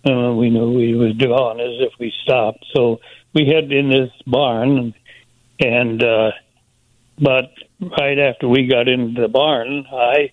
And 0.07 0.37
we 0.37 0.51
knew 0.51 0.77
he 0.77 0.93
was 0.93 1.13
gone 1.13 1.59
as 1.59 1.81
if 1.81 1.93
we 1.97 2.13
stopped. 2.21 2.63
So 2.75 2.99
we 3.33 3.47
head 3.47 3.71
in 3.71 3.89
this 3.89 4.11
barn, 4.27 4.77
and 4.77 4.93
uh, 6.03 6.31
but 7.19 7.51
right 7.79 8.19
after 8.19 8.47
we 8.47 8.67
got 8.67 8.87
into 8.87 9.21
the 9.21 9.27
barn, 9.27 9.85
I 9.91 10.31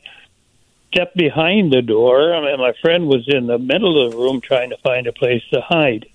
stepped 0.92 1.16
behind 1.16 1.72
the 1.72 1.82
door. 1.82 2.34
I 2.34 2.40
mean, 2.40 2.58
my 2.58 2.72
friend 2.80 3.06
was 3.06 3.24
in 3.28 3.46
the 3.46 3.58
middle 3.58 4.04
of 4.04 4.12
the 4.12 4.18
room 4.18 4.40
trying 4.40 4.70
to 4.70 4.76
find 4.78 5.06
a 5.06 5.12
place 5.12 5.42
to 5.52 5.60
hide, 5.60 6.06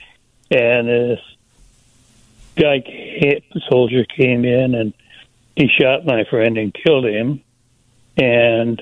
and 0.52 0.88
this 0.88 1.20
guy, 2.56 2.84
soldier, 3.70 4.04
came 4.06 4.46
in 4.46 4.76
and 4.76 4.94
he 5.56 5.68
shot 5.68 6.06
my 6.06 6.24
friend 6.26 6.58
and 6.58 6.74
killed 6.74 7.06
him. 7.06 7.42
And 8.18 8.82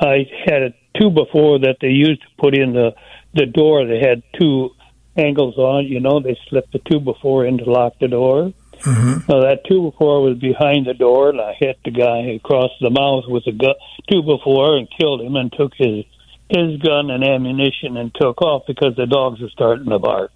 I 0.00 0.28
had 0.44 0.62
a 0.62 0.74
two 0.98 1.10
before 1.10 1.60
that 1.60 1.78
they 1.80 1.88
used 1.88 2.22
to 2.22 2.28
put 2.38 2.56
in 2.56 2.72
the 2.72 2.94
the 3.34 3.46
door. 3.46 3.86
They 3.86 4.00
had 4.00 4.22
two 4.38 4.74
angles 5.16 5.56
on. 5.56 5.86
You 5.86 6.00
know, 6.00 6.20
they 6.20 6.38
slipped 6.48 6.72
the 6.72 6.80
two 6.80 7.00
before 7.00 7.46
in 7.46 7.58
to 7.58 7.64
lock 7.64 7.98
the 7.98 8.08
door. 8.08 8.52
Mm-hmm. 8.82 9.30
So 9.30 9.42
that 9.42 9.64
two 9.66 9.90
before 9.90 10.22
was 10.22 10.38
behind 10.38 10.86
the 10.86 10.94
door, 10.94 11.30
and 11.30 11.40
I 11.40 11.54
hit 11.54 11.78
the 11.84 11.90
guy 11.90 12.18
across 12.34 12.70
the 12.80 12.90
mouth 12.90 13.24
with 13.28 13.46
a 13.46 13.52
gu- 13.52 13.74
two 14.10 14.22
before 14.22 14.76
and 14.76 14.88
killed 14.98 15.20
him, 15.20 15.36
and 15.36 15.52
took 15.52 15.72
his 15.76 16.04
his 16.48 16.80
gun 16.80 17.10
and 17.10 17.24
ammunition 17.24 17.96
and 17.96 18.14
took 18.14 18.42
off 18.42 18.64
because 18.66 18.94
the 18.96 19.06
dogs 19.06 19.40
were 19.40 19.48
starting 19.48 19.88
to 19.88 19.98
bark. 19.98 20.32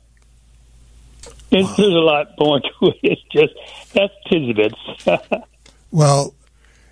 Wow. 1.53 1.75
There's 1.77 1.95
a 1.95 1.99
lot 1.99 2.29
more 2.39 2.61
to 2.81 2.87
it. 2.87 2.99
It's 3.03 3.23
just 3.33 3.55
that's 3.93 4.15
tidbits. 4.31 4.79
well, 5.91 6.35